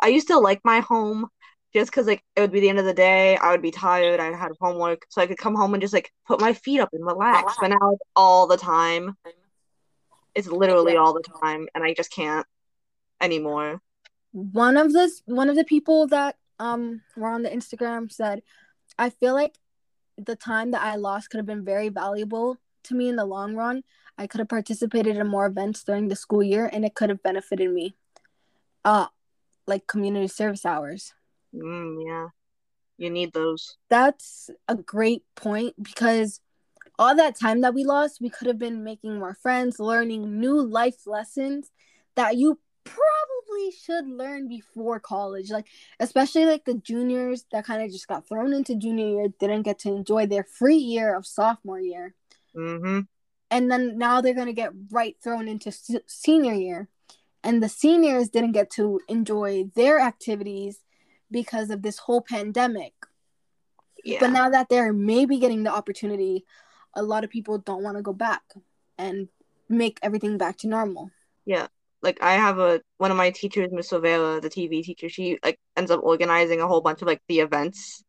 I 0.00 0.08
used 0.08 0.28
to 0.28 0.38
like 0.38 0.60
my 0.64 0.80
home 0.80 1.28
just 1.74 1.90
because 1.90 2.06
like 2.06 2.22
it 2.36 2.40
would 2.40 2.52
be 2.52 2.60
the 2.60 2.68
end 2.70 2.78
of 2.78 2.86
the 2.86 2.94
day. 2.94 3.36
I 3.36 3.50
would 3.50 3.60
be 3.60 3.70
tired. 3.72 4.20
I 4.20 4.34
had 4.34 4.52
homework, 4.60 5.04
so 5.10 5.20
I 5.20 5.26
could 5.26 5.36
come 5.36 5.54
home 5.54 5.74
and 5.74 5.80
just 5.82 5.92
like 5.92 6.10
put 6.26 6.40
my 6.40 6.54
feet 6.54 6.80
up 6.80 6.88
and 6.92 7.04
relax. 7.04 7.56
But 7.60 7.68
now 7.68 7.90
it's 7.92 8.02
all 8.16 8.46
the 8.46 8.56
time. 8.56 9.16
It's 10.34 10.48
literally 10.48 10.96
all 10.96 11.12
the 11.12 11.24
time, 11.42 11.68
and 11.74 11.84
I 11.84 11.92
just 11.92 12.10
can't 12.10 12.46
anymore. 13.22 13.80
one 14.32 14.76
of 14.76 14.92
the 14.92 15.10
one 15.26 15.48
of 15.48 15.56
the 15.56 15.64
people 15.64 16.06
that 16.08 16.36
um 16.58 17.02
were 17.16 17.28
on 17.28 17.42
the 17.42 17.50
Instagram 17.50 18.10
said, 18.10 18.42
I 18.98 19.10
feel 19.10 19.34
like 19.34 19.58
the 20.18 20.36
time 20.36 20.70
that 20.72 20.82
I 20.82 20.96
lost 20.96 21.30
could 21.30 21.38
have 21.38 21.46
been 21.46 21.64
very 21.64 21.88
valuable 21.88 22.58
to 22.84 22.94
me 22.94 23.08
in 23.08 23.16
the 23.16 23.24
long 23.24 23.54
run. 23.54 23.82
I 24.18 24.26
could 24.26 24.40
have 24.40 24.48
participated 24.48 25.16
in 25.16 25.26
more 25.26 25.46
events 25.46 25.84
during 25.84 26.08
the 26.08 26.16
school 26.16 26.42
year 26.42 26.68
and 26.72 26.84
it 26.84 26.94
could 26.94 27.08
have 27.10 27.22
benefited 27.22 27.70
me. 27.72 27.94
Uh 28.84 29.06
like 29.66 29.86
community 29.86 30.28
service 30.28 30.66
hours. 30.66 31.12
Mm, 31.54 32.04
yeah, 32.06 32.28
you 32.98 33.10
need 33.10 33.32
those. 33.32 33.76
That's 33.88 34.50
a 34.68 34.74
great 34.74 35.22
point 35.34 35.74
because 35.82 36.40
all 36.98 37.14
that 37.16 37.38
time 37.38 37.60
that 37.62 37.74
we 37.74 37.84
lost, 37.84 38.20
we 38.20 38.30
could 38.30 38.48
have 38.48 38.58
been 38.58 38.84
making 38.84 39.18
more 39.18 39.34
friends, 39.34 39.78
learning 39.78 40.40
new 40.40 40.60
life 40.60 41.06
lessons 41.06 41.70
that 42.16 42.36
you 42.36 42.58
probably 42.84 43.70
should 43.70 44.06
learn 44.06 44.48
before 44.48 45.00
college. 45.00 45.50
Like, 45.50 45.66
especially 46.00 46.46
like 46.46 46.64
the 46.64 46.74
juniors 46.74 47.44
that 47.52 47.64
kind 47.64 47.82
of 47.82 47.90
just 47.90 48.08
got 48.08 48.28
thrown 48.28 48.52
into 48.52 48.76
junior 48.76 49.08
year, 49.08 49.28
didn't 49.38 49.62
get 49.62 49.78
to 49.80 49.88
enjoy 49.88 50.26
their 50.26 50.44
free 50.44 50.76
year 50.76 51.16
of 51.16 51.26
sophomore 51.26 51.80
year. 51.80 52.14
Mm-hmm. 52.56 53.00
And 53.50 53.70
then 53.70 53.98
now 53.98 54.20
they're 54.20 54.34
going 54.34 54.46
to 54.46 54.52
get 54.52 54.72
right 54.90 55.16
thrown 55.22 55.48
into 55.48 55.70
se- 55.72 56.00
senior 56.06 56.54
year. 56.54 56.88
And 57.44 57.62
the 57.62 57.68
seniors 57.68 58.28
didn't 58.28 58.52
get 58.52 58.70
to 58.72 59.00
enjoy 59.08 59.64
their 59.74 59.98
activities 59.98 60.78
because 61.30 61.70
of 61.70 61.82
this 61.82 61.98
whole 61.98 62.20
pandemic. 62.20 62.94
Yeah. 64.04 64.18
But 64.20 64.30
now 64.30 64.50
that 64.50 64.68
they're 64.68 64.92
maybe 64.92 65.38
getting 65.38 65.62
the 65.64 65.72
opportunity, 65.72 66.44
a 66.94 67.02
lot 67.02 67.24
of 67.24 67.30
people 67.30 67.58
don't 67.58 67.82
want 67.82 67.96
to 67.96 68.02
go 68.02 68.12
back 68.12 68.42
and 68.98 69.28
make 69.68 69.98
everything 70.02 70.38
back 70.38 70.58
to 70.58 70.68
normal. 70.68 71.10
Like 72.02 72.22
I 72.22 72.34
have 72.34 72.58
a 72.58 72.80
one 72.98 73.10
of 73.10 73.16
my 73.16 73.30
teachers, 73.30 73.70
Miss 73.72 73.90
Silvera, 73.90 74.40
the 74.40 74.50
TV 74.50 74.82
teacher, 74.82 75.08
she 75.08 75.38
like 75.44 75.58
ends 75.76 75.90
up 75.90 76.00
organizing 76.02 76.60
a 76.60 76.66
whole 76.68 76.80
bunch 76.80 77.02
of 77.02 77.08
like 77.08 77.22
the 77.28 77.40
events 77.40 78.02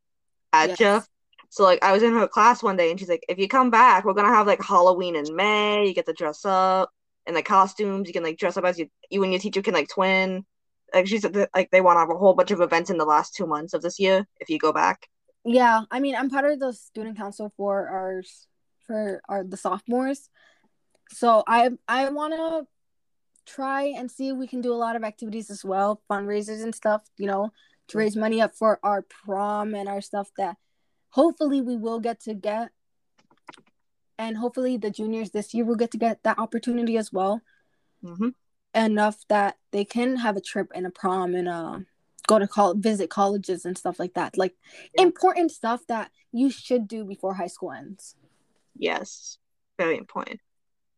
at 0.52 0.70
Yes. 0.70 0.78
Jeff. 0.78 1.08
So 1.50 1.64
like 1.64 1.84
I 1.84 1.92
was 1.92 2.04
in 2.04 2.14
her 2.14 2.28
class 2.28 2.64
one 2.64 2.78
day 2.78 2.90
and 2.90 3.00
she's 3.00 3.10
like, 3.10 3.24
if 3.30 3.38
you 3.38 3.48
come 3.48 3.70
back, 3.70 4.06
we're 4.06 4.14
gonna 4.14 4.34
have 4.34 4.48
like 4.48 4.64
Halloween 4.64 5.16
in 5.16 5.36
May. 5.36 5.88
You 5.88 5.94
get 5.94 6.06
to 6.08 6.14
dress 6.14 6.46
up 6.46 6.90
and 7.28 7.36
like 7.36 7.46
costumes. 7.46 8.08
You 8.08 8.14
can 8.14 8.24
like 8.24 8.38
dress 8.38 8.58
up 8.58 8.66
as 8.66 8.80
you 8.80 8.90
you 9.10 9.24
and 9.24 9.32
your 9.32 9.40
teacher 9.40 9.62
can 9.62 9.74
like 9.74 9.90
twin. 9.90 10.46
Like 10.94 11.08
she 11.08 11.20
said 11.20 11.34
that, 11.34 11.50
like 11.56 11.70
they 11.72 11.82
want 11.82 11.98
to 11.98 12.02
have 12.02 12.10
a 12.10 12.18
whole 12.18 12.34
bunch 12.34 12.52
of 12.52 12.62
events 12.62 12.90
in 12.90 12.98
the 12.98 13.06
last 13.06 13.36
two 13.36 13.46
months 13.46 13.74
of 13.74 13.82
this 13.82 14.00
year 14.00 14.26
if 14.40 14.50
you 14.50 14.58
go 14.58 14.74
back. 14.74 15.08
Yeah, 15.46 15.82
I 15.92 16.00
mean, 16.00 16.16
I'm 16.16 16.30
part 16.30 16.46
of 16.46 16.60
the 16.60 16.72
student 16.74 17.18
council 17.18 17.52
for 17.58 17.88
our 17.88 18.24
for 18.88 19.22
our 19.28 19.44
the 19.44 19.58
sophomores. 19.58 20.30
So 21.10 21.44
I 21.48 21.72
I 21.88 22.10
want 22.10 22.34
to 22.34 22.68
try 23.46 23.84
and 23.84 24.10
see 24.10 24.30
if 24.30 24.38
we 24.38 24.48
can 24.48 24.62
do 24.62 24.74
a 24.74 24.76
lot 24.76 24.96
of 24.96 25.04
activities 25.04 25.50
as 25.50 25.64
well, 25.66 26.02
fundraisers 26.10 26.64
and 26.64 26.74
stuff, 26.74 27.04
you 27.18 27.28
know, 27.28 27.52
to 27.90 27.98
raise 27.98 28.16
money 28.16 28.42
up 28.42 28.56
for 28.56 28.80
our 28.84 29.02
prom 29.02 29.76
and 29.76 29.90
our 29.90 30.02
stuff 30.02 30.30
that 30.38 30.58
hopefully 31.10 31.62
we 31.62 31.76
will 31.76 32.00
get 32.00 32.20
to 32.22 32.34
get. 32.34 32.72
And 34.18 34.38
hopefully 34.38 34.78
the 34.78 34.90
juniors 34.92 35.32
this 35.32 35.54
year 35.54 35.66
will 35.66 35.76
get 35.76 35.92
to 35.92 35.98
get 35.98 36.24
that 36.24 36.40
opportunity 36.40 36.98
as 36.98 37.12
well. 37.12 37.42
hmm 38.02 38.30
enough 38.76 39.24
that 39.30 39.58
they 39.72 39.86
can 39.86 40.16
have 40.16 40.36
a 40.36 40.42
trip 40.42 40.68
and 40.74 40.88
a 40.88 40.90
prom 40.90 41.36
and 41.36 41.48
uh 41.48 41.78
go 42.28 42.40
to 42.40 42.48
call 42.48 42.74
visit 42.74 43.08
colleges 43.08 43.66
and 43.66 43.78
stuff 43.78 44.00
like 44.00 44.16
that 44.16 44.36
like 44.36 44.56
Yeah. 44.96 45.04
important 45.04 45.52
stuff 45.52 45.86
that 45.88 46.10
you 46.32 46.50
should 46.50 46.88
do 46.88 47.06
before 47.06 47.36
high 47.36 47.48
school 47.56 47.72
ends 47.72 48.16
Yes, 48.76 49.38
very 49.78 49.96
important. 49.96 50.40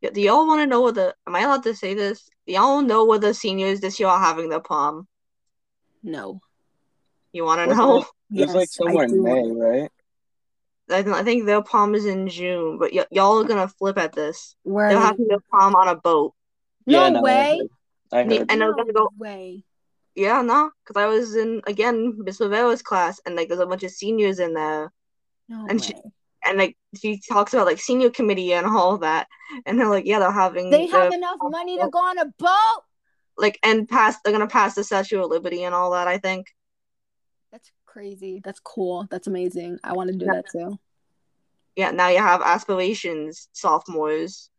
Yeah, 0.02 0.10
Do 0.12 0.22
y'all 0.22 0.48
want 0.48 0.62
to 0.62 0.68
know 0.68 0.82
what 0.82 0.96
the? 0.96 1.16
Am 1.26 1.36
I 1.36 1.42
allowed 1.42 1.64
to 1.64 1.76
say 1.76 1.94
this? 1.94 2.30
Do 2.46 2.54
y'all 2.54 2.82
know 2.82 3.06
what 3.06 3.22
the 3.22 3.34
seniors 3.34 3.80
this 3.80 4.00
year 4.00 4.10
are 4.10 4.20
having 4.20 4.50
their 4.50 4.60
prom? 4.60 5.08
no 6.04 6.40
You 7.34 7.44
want 7.44 7.60
to 7.62 7.68
Wasn't 7.68 7.88
know? 7.88 7.98
it- 8.00 8.08
It's 8.44 8.54
like 8.54 8.70
Yes, 8.70 8.80
I 8.80 8.84
somewhere 8.86 9.06
in 9.06 9.24
May, 9.24 9.52
right? 9.52 9.92
I, 10.90 11.02
th- 11.02 11.16
I 11.16 11.24
think 11.24 11.46
their 11.46 11.64
prom 11.64 11.96
is 11.96 12.06
in 12.06 12.28
June, 12.28 12.78
but 12.78 12.94
y- 12.94 13.08
y'all 13.10 13.40
are 13.42 13.44
gonna 13.48 13.68
flip 13.68 13.98
at 13.98 14.14
this. 14.14 14.56
where 14.64 14.90
They're 14.90 15.00
having 15.00 15.28
their 15.28 15.40
prom 15.50 15.76
on 15.76 15.88
a 15.88 15.96
boat. 15.96 16.34
no 16.86 17.04
Yeah, 17.04 17.10
no, 17.10 17.20
I 17.20 17.24
way 17.24 17.58
heard. 17.60 17.70
I 18.12 18.24
heard. 18.24 18.52
and 18.52 18.64
I 18.64 18.68
was 18.68 18.76
no 18.78 18.84
gonna 18.84 18.94
go- 18.94 19.10
way 19.18 19.64
Yeah, 20.16 20.42
no, 20.44 20.72
because 20.84 21.02
I 21.02 21.08
was 21.08 21.36
in 21.36 21.62
again 21.66 22.16
Miss 22.24 22.40
Rivera's 22.40 22.82
class, 22.84 23.20
and 23.26 23.36
like 23.36 23.48
there's 23.48 23.60
a 23.60 23.66
bunch 23.66 23.84
of 23.84 23.92
seniors 23.92 24.40
in 24.40 24.54
there, 24.54 24.94
no 25.50 25.66
And 25.68 25.80
way. 25.80 25.86
she- 25.88 25.96
and 26.46 26.58
like 26.58 26.78
she 27.00 27.20
talks 27.28 27.54
about 27.54 27.66
like 27.66 27.80
senior 27.80 28.10
committee 28.10 28.54
and 28.54 28.66
all 28.68 28.98
that, 29.00 29.28
and 29.66 29.80
they're 29.80 29.90
like, 29.90 30.06
yeah, 30.06 30.20
they're 30.20 30.32
having 30.32 30.70
they 30.70 30.88
their- 30.88 31.02
have 31.04 31.14
enough 31.14 31.38
money 31.44 31.78
to 31.78 31.90
go 31.90 32.00
on 32.00 32.18
a 32.18 32.26
boat 32.38 32.84
like 33.38 33.60
and 33.64 33.88
pass 33.90 34.18
they're 34.22 34.32
gonna 34.34 34.48
pass 34.48 34.76
the 34.76 34.84
Statue 34.84 35.22
of 35.22 35.30
Liberty 35.30 35.64
and 35.64 35.76
all 35.76 35.92
that. 35.92 36.08
I 36.08 36.18
think. 36.18 36.48
That's 37.52 37.72
crazy. 37.86 38.42
That's 38.44 38.60
cool. 38.60 39.08
That's 39.10 39.28
amazing. 39.28 39.80
I 39.84 39.94
want 39.94 40.10
to 40.12 40.18
do 40.18 40.26
Yeah. 40.26 40.34
that 40.34 40.46
too. 40.52 40.80
Yeah, 41.76 41.92
now 41.92 42.08
you 42.10 42.20
have 42.20 42.42
aspirations, 42.42 43.50
sophomores. 43.54 44.50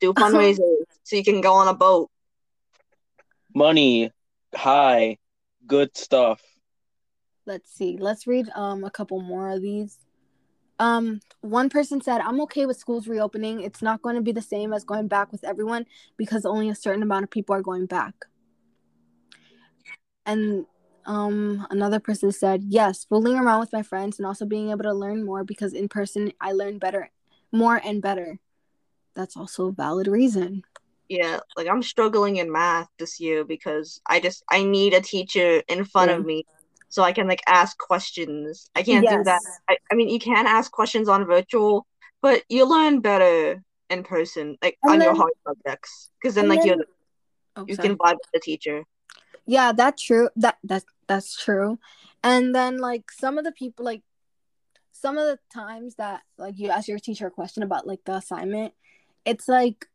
Do 0.00 0.12
fundraisers 0.14 0.82
so 1.04 1.16
you 1.16 1.24
can 1.24 1.40
go 1.40 1.54
on 1.54 1.68
a 1.68 1.74
boat. 1.74 2.10
Money, 3.54 4.12
high, 4.54 5.18
good 5.66 5.96
stuff. 5.96 6.40
Let's 7.46 7.70
see. 7.72 7.96
Let's 7.98 8.26
read 8.26 8.48
um 8.54 8.84
a 8.84 8.90
couple 8.90 9.20
more 9.20 9.50
of 9.50 9.62
these. 9.62 9.98
Um, 10.78 11.20
one 11.40 11.68
person 11.68 12.00
said, 12.00 12.20
"I'm 12.20 12.40
okay 12.42 12.66
with 12.66 12.76
schools 12.76 13.08
reopening. 13.08 13.60
It's 13.60 13.82
not 13.82 14.02
going 14.02 14.16
to 14.16 14.22
be 14.22 14.32
the 14.32 14.42
same 14.42 14.72
as 14.72 14.84
going 14.84 15.08
back 15.08 15.32
with 15.32 15.44
everyone 15.44 15.86
because 16.16 16.44
only 16.44 16.68
a 16.68 16.74
certain 16.74 17.02
amount 17.02 17.24
of 17.24 17.30
people 17.30 17.54
are 17.54 17.62
going 17.62 17.86
back." 17.86 18.14
And 20.24 20.66
um, 21.04 21.66
another 21.70 22.00
person 22.00 22.30
said, 22.32 22.64
"Yes, 22.68 23.04
fooling 23.04 23.36
around 23.36 23.60
with 23.60 23.72
my 23.72 23.82
friends 23.82 24.18
and 24.18 24.26
also 24.26 24.46
being 24.46 24.70
able 24.70 24.84
to 24.84 24.94
learn 24.94 25.24
more 25.24 25.42
because 25.42 25.72
in 25.72 25.88
person 25.88 26.32
I 26.40 26.52
learn 26.52 26.78
better, 26.78 27.10
more 27.50 27.80
and 27.82 28.00
better." 28.00 28.38
That's 29.14 29.36
also 29.36 29.68
a 29.68 29.72
valid 29.72 30.06
reason. 30.06 30.62
Yeah, 31.08 31.40
like 31.56 31.66
I'm 31.66 31.82
struggling 31.82 32.36
in 32.36 32.52
math 32.52 32.88
this 32.98 33.18
year 33.18 33.44
because 33.44 34.00
I 34.06 34.20
just 34.20 34.44
I 34.50 34.62
need 34.62 34.92
a 34.92 35.00
teacher 35.00 35.62
in 35.66 35.84
front 35.84 36.10
of 36.10 36.24
me 36.24 36.44
so 36.88 37.02
I 37.02 37.12
can 37.12 37.28
like 37.28 37.42
ask 37.46 37.76
questions. 37.78 38.70
I 38.74 38.82
can't 38.82 39.06
do 39.08 39.22
that. 39.24 39.40
I, 39.68 39.76
I 39.90 39.94
mean 39.94 40.08
you 40.08 40.18
can 40.18 40.46
ask 40.46 40.70
questions 40.72 41.08
on 41.08 41.24
virtual, 41.26 41.86
but 42.22 42.42
you 42.48 42.64
learn 42.64 43.00
better 43.00 43.62
in 43.90 44.02
person, 44.04 44.56
like 44.62 44.76
And 44.82 44.92
on 44.92 45.00
your 45.00 45.12
then- 45.12 45.16
hard 45.16 45.32
subjects. 45.46 46.10
Because 46.20 46.34
then 46.34 46.48
like 46.48 46.60
then- 46.60 46.78
you 46.78 46.84
Oh, 47.56 47.64
you 47.66 47.74
sorry. 47.74 47.88
can 47.88 47.98
vibe 47.98 48.12
with 48.14 48.30
the 48.32 48.38
teacher. 48.40 48.84
Yeah, 49.44 49.72
that's 49.72 50.00
true. 50.02 50.28
That 50.36 50.58
that 50.64 50.84
that's 51.08 51.36
true. 51.36 51.78
And 52.22 52.54
then 52.54 52.78
like 52.78 53.10
some 53.10 53.36
of 53.38 53.44
the 53.44 53.50
people 53.52 53.84
like 53.84 54.02
some 54.92 55.18
of 55.18 55.26
the 55.26 55.38
times 55.52 55.94
that 55.96 56.22
like 56.36 56.58
you 56.58 56.70
ask 56.70 56.86
your 56.86 56.98
teacher 57.00 57.26
a 57.26 57.30
question 57.32 57.62
about 57.64 57.86
like 57.86 58.00
the 58.04 58.14
assignment, 58.14 58.74
it's 59.24 59.48
like 59.48 59.86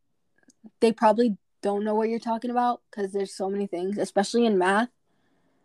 they 0.81 0.91
probably 0.91 1.37
don't 1.61 1.85
know 1.85 1.95
what 1.95 2.09
you're 2.09 2.19
talking 2.19 2.51
about 2.51 2.81
because 2.89 3.11
there's 3.13 3.33
so 3.35 3.49
many 3.49 3.67
things, 3.67 3.97
especially 3.97 4.45
in 4.45 4.57
math. 4.57 4.89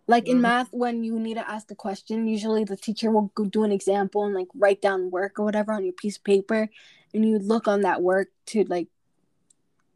Like 0.09 0.27
in 0.27 0.39
Mhm. 0.39 0.41
math, 0.41 0.73
when 0.73 1.05
you 1.05 1.21
need 1.21 1.35
to 1.35 1.49
ask 1.49 1.71
a 1.71 1.75
question, 1.75 2.27
usually 2.27 2.65
the 2.65 2.77
teacher 2.79 3.11
will 3.11 3.31
go 3.35 3.45
do 3.45 3.63
an 3.63 3.71
example 3.73 4.25
and 4.25 4.35
like 4.35 4.49
write 4.55 4.81
down 4.81 5.11
work 5.11 5.39
or 5.39 5.45
whatever 5.45 5.73
on 5.73 5.85
your 5.85 5.93
piece 5.93 6.17
of 6.17 6.25
paper, 6.25 6.71
and 7.15 7.25
you 7.29 7.39
look 7.39 7.69
on 7.69 7.83
that 7.83 8.03
work 8.03 8.29
to 8.47 8.65
like 8.65 8.89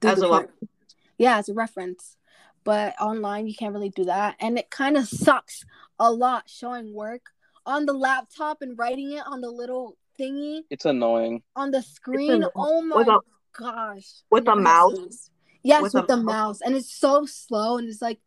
do 0.00 0.08
As 0.08 0.18
the 0.18 0.26
a 0.26 0.28
correct- 0.28 0.64
yeah, 1.18 1.38
as 1.38 1.48
a 1.48 1.54
reference. 1.54 2.16
But 2.64 2.94
online, 3.00 3.46
you 3.48 3.54
can't 3.54 3.72
really 3.74 3.88
do 3.88 4.04
that. 4.04 4.36
And 4.38 4.56
it 4.58 4.70
kind 4.70 4.96
of 4.96 5.08
sucks 5.08 5.64
a 5.98 6.12
lot 6.12 6.48
showing 6.48 6.92
work 6.94 7.30
on 7.66 7.86
the 7.86 7.92
laptop 7.92 8.60
and 8.62 8.78
writing 8.78 9.12
it 9.12 9.26
on 9.26 9.40
the 9.40 9.50
little 9.50 9.96
thingy 10.18 10.64
It's 10.70 10.84
annoying. 10.84 11.42
on 11.56 11.70
the 11.70 11.82
screen. 11.82 12.32
annoying. 12.32 12.52
Oh 12.54 12.82
my 12.82 12.96
With 12.98 13.08
a- 13.08 13.20
gosh. 13.52 14.22
with 14.30 14.44
the 14.44 14.54
mouse? 14.56 15.30
Yes, 15.64 15.82
With 15.82 15.94
with, 15.94 16.06
the 16.08 16.16
mouse? 16.18 16.24
mouse. 16.24 16.60
And 16.60 16.74
it's 16.76 16.92
so 16.92 17.24
slow. 17.24 17.78
And 17.78 17.88
it's 17.88 18.02
like, 18.02 18.20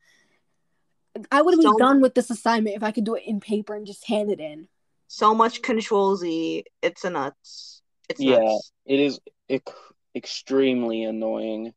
I 1.31 1.41
would 1.41 1.57
be 1.57 1.63
So- 1.63 1.77
done 1.77 2.01
with 2.01 2.13
this 2.15 2.29
assignment 2.29 2.75
if 2.75 2.83
I 2.83 2.91
could 2.91 3.05
do 3.05 3.15
it 3.15 3.23
in 3.25 3.39
paper 3.39 3.73
and 3.75 3.85
just 3.85 4.05
hand 4.07 4.29
it 4.31 4.39
in. 4.39 4.67
So 5.07 5.33
much 5.33 5.61
control 5.61 6.15
Z. 6.17 6.65
It's 6.81 7.03
a 7.05 7.09
nuts. 7.09 7.81
It's 8.09 8.19
Yeah. 8.19 8.39
nuts. 8.39 8.71
It 8.85 8.99
is 8.99 9.19
ec- 9.49 9.69
extremely 10.15 11.03
annoying. 11.03 11.73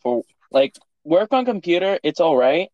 For 0.00 0.22
like 0.50 0.76
work 1.04 1.32
on 1.32 1.44
computer, 1.44 1.98
it's 2.02 2.20
all 2.20 2.36
right 2.36 2.70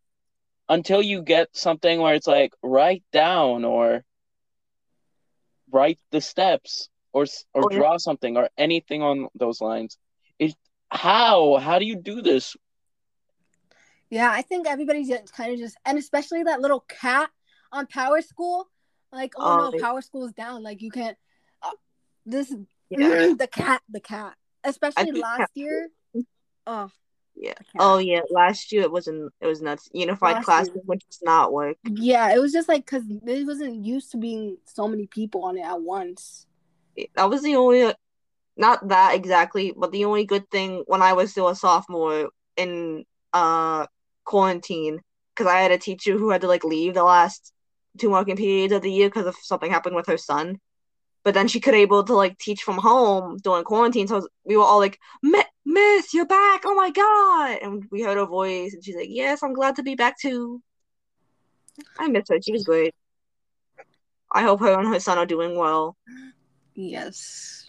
until 0.68 1.00
you 1.02 1.22
get 1.22 1.56
something 1.56 2.00
where 2.00 2.14
it's 2.14 2.26
like 2.26 2.52
write 2.62 3.04
down 3.12 3.64
or 3.64 4.04
write 5.70 5.98
the 6.10 6.20
steps 6.20 6.88
or 7.12 7.26
or 7.54 7.64
Oh, 7.64 7.68
yeah. 7.70 7.76
draw 7.78 7.96
something 7.96 8.36
or 8.36 8.50
anything 8.58 9.02
on 9.02 9.28
those 9.34 9.60
lines. 9.60 9.98
It 10.38 10.54
how 10.90 11.56
how 11.56 11.78
do 11.78 11.84
you 11.86 11.96
do 11.96 12.20
this? 12.22 12.56
Yeah, 14.11 14.31
I 14.31 14.42
think 14.42 14.66
everybody's 14.66 15.09
just 15.09 15.33
kind 15.33 15.53
of 15.53 15.59
just, 15.59 15.77
and 15.85 15.96
especially 15.99 16.42
that 16.44 16.61
little 16.61 16.81
cat 16.88 17.31
on 17.73 17.87
Power 17.87 18.20
School. 18.20 18.68
Like, 19.12 19.33
oh, 19.37 19.42
Oh, 19.42 19.57
no, 19.59 19.70
they- 19.70 19.79
Power 19.79 20.01
School's 20.03 20.33
down. 20.33 20.62
Like, 20.62 20.83
you 20.83 20.90
can't. 20.90 21.16
Uh, 21.62 21.70
this 22.27 22.53
Yeah. 22.90 23.33
the 23.38 23.49
cat, 23.51 23.83
the 23.88 24.01
cat, 24.01 24.35
especially 24.64 25.12
last 25.12 25.38
cat- 25.38 25.51
year. 25.55 25.88
Oh, 26.66 26.90
Yeah. 27.35 27.55
Oh 27.79 27.99
yeah. 27.99 28.20
Last 28.31 28.70
year 28.73 28.83
it 28.83 28.92
wasn't. 28.92 29.33
It 29.40 29.46
was 29.46 29.62
nuts. 29.62 29.88
Unified 29.92 30.35
Last 30.37 30.44
classes 30.44 30.75
year. 30.75 30.83
would 30.87 31.01
just 31.09 31.25
not 31.25 31.53
work. 31.53 31.77
Yeah, 31.88 32.35
it 32.35 32.38
was 32.40 32.53
just 32.53 32.68
like 32.68 32.85
because 32.85 33.05
it 33.09 33.46
wasn't 33.46 33.85
used 33.85 34.11
to 34.12 34.18
being 34.18 34.59
so 34.66 34.87
many 34.88 35.07
people 35.07 35.44
on 35.44 35.57
it 35.57 35.64
at 35.64 35.81
once. 35.81 36.46
that 37.14 37.31
was 37.31 37.42
the 37.42 37.57
only 37.57 37.94
not 38.57 38.87
that 38.88 39.14
exactly 39.14 39.73
but 39.75 39.90
the 39.92 40.05
only 40.05 40.25
good 40.25 40.51
thing 40.51 40.83
when 40.87 41.01
i 41.01 41.12
was 41.14 41.31
still 41.31 41.49
a 41.49 41.55
sophomore 41.57 42.29
in 42.59 43.05
uh 43.33 43.87
quarantine 44.30 45.00
because 45.34 45.50
i 45.52 45.60
had 45.64 45.72
a 45.72 45.78
teacher 45.86 46.14
who 46.18 46.30
had 46.30 46.40
to 46.42 46.46
like 46.54 46.64
leave 46.74 46.94
the 46.94 47.02
last 47.14 47.52
two 47.98 48.10
working 48.10 48.36
periods 48.36 48.72
of 48.72 48.82
the 48.82 48.92
year 48.98 49.08
because 49.08 49.26
of 49.26 49.36
something 49.50 49.70
happened 49.70 49.96
with 49.96 50.06
her 50.06 50.16
son 50.30 50.58
but 51.24 51.34
then 51.34 51.48
she 51.48 51.60
could 51.60 51.74
able 51.74 52.02
to 52.04 52.14
like 52.14 52.38
teach 52.38 52.62
from 52.62 52.78
home 52.78 53.36
during 53.44 53.64
quarantine 53.64 54.08
so 54.08 54.16
we 54.44 54.56
were 54.56 54.68
all 54.70 54.78
like 54.78 54.98
miss 55.64 56.14
you're 56.14 56.26
back 56.40 56.62
oh 56.64 56.74
my 56.74 56.90
god 56.90 57.58
and 57.62 57.84
we 57.90 58.02
heard 58.02 58.16
her 58.16 58.26
voice 58.40 58.72
and 58.74 58.84
she's 58.84 58.96
like 58.96 59.12
yes 59.20 59.42
i'm 59.42 59.52
glad 59.60 59.74
to 59.76 59.82
be 59.82 59.94
back 59.94 60.14
too 60.18 60.62
i 61.98 62.06
miss 62.08 62.28
her 62.28 62.38
she 62.40 62.52
was 62.52 62.64
great 62.64 62.94
i 64.32 64.42
hope 64.42 64.60
her 64.60 64.78
and 64.78 64.88
her 64.88 65.00
son 65.00 65.18
are 65.18 65.26
doing 65.34 65.56
well 65.56 65.96
Yes. 66.74 67.68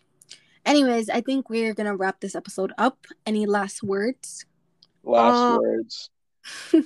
Anyways, 0.65 1.10
I 1.10 1.21
think 1.21 1.50
we're 1.50 1.74
gonna 1.74 1.95
wrap 1.95 2.21
this 2.21 2.36
episode 2.36 2.71
up. 2.78 3.08
Any 3.26 3.45
last 3.45 3.84
words? 3.84 4.45
Last 5.04 5.41
Uh, 5.41 5.58
words. 5.60 6.10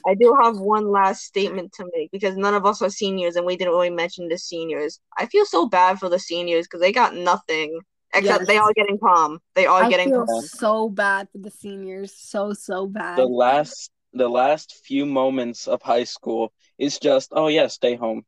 I 0.07 0.13
do 0.15 0.35
have 0.41 0.57
one 0.57 0.89
last 0.91 1.23
statement 1.23 1.73
to 1.73 1.85
make 1.95 2.11
because 2.11 2.37
none 2.37 2.53
of 2.53 2.65
us 2.65 2.81
are 2.81 2.89
seniors 2.89 3.35
and 3.35 3.45
we 3.45 3.55
didn't 3.57 3.73
really 3.73 3.89
mention 3.89 4.27
the 4.27 4.37
seniors. 4.37 4.99
I 5.17 5.25
feel 5.27 5.45
so 5.45 5.67
bad 5.67 5.99
for 5.99 6.09
the 6.09 6.19
seniors 6.19 6.65
because 6.65 6.81
they 6.81 6.91
got 6.91 7.15
nothing 7.15 7.79
except 8.13 8.41
Yes. 8.41 8.47
they 8.47 8.57
are 8.57 8.73
getting 8.73 8.97
prom. 8.97 9.39
They 9.55 9.65
are 9.65 9.83
I 9.83 9.89
getting 9.89 10.09
feel 10.09 10.25
prom. 10.25 10.41
so 10.41 10.89
bad 10.89 11.29
for 11.31 11.39
the 11.39 11.51
seniors. 11.51 12.13
So 12.15 12.53
so 12.53 12.87
bad. 12.87 13.17
The 13.17 13.25
last 13.25 13.91
the 14.13 14.29
last 14.29 14.75
few 14.85 15.05
moments 15.05 15.67
of 15.67 15.81
high 15.81 16.05
school 16.05 16.53
is 16.77 16.99
just 16.99 17.29
oh 17.33 17.47
yeah, 17.47 17.67
stay 17.67 17.95
home. 17.95 18.25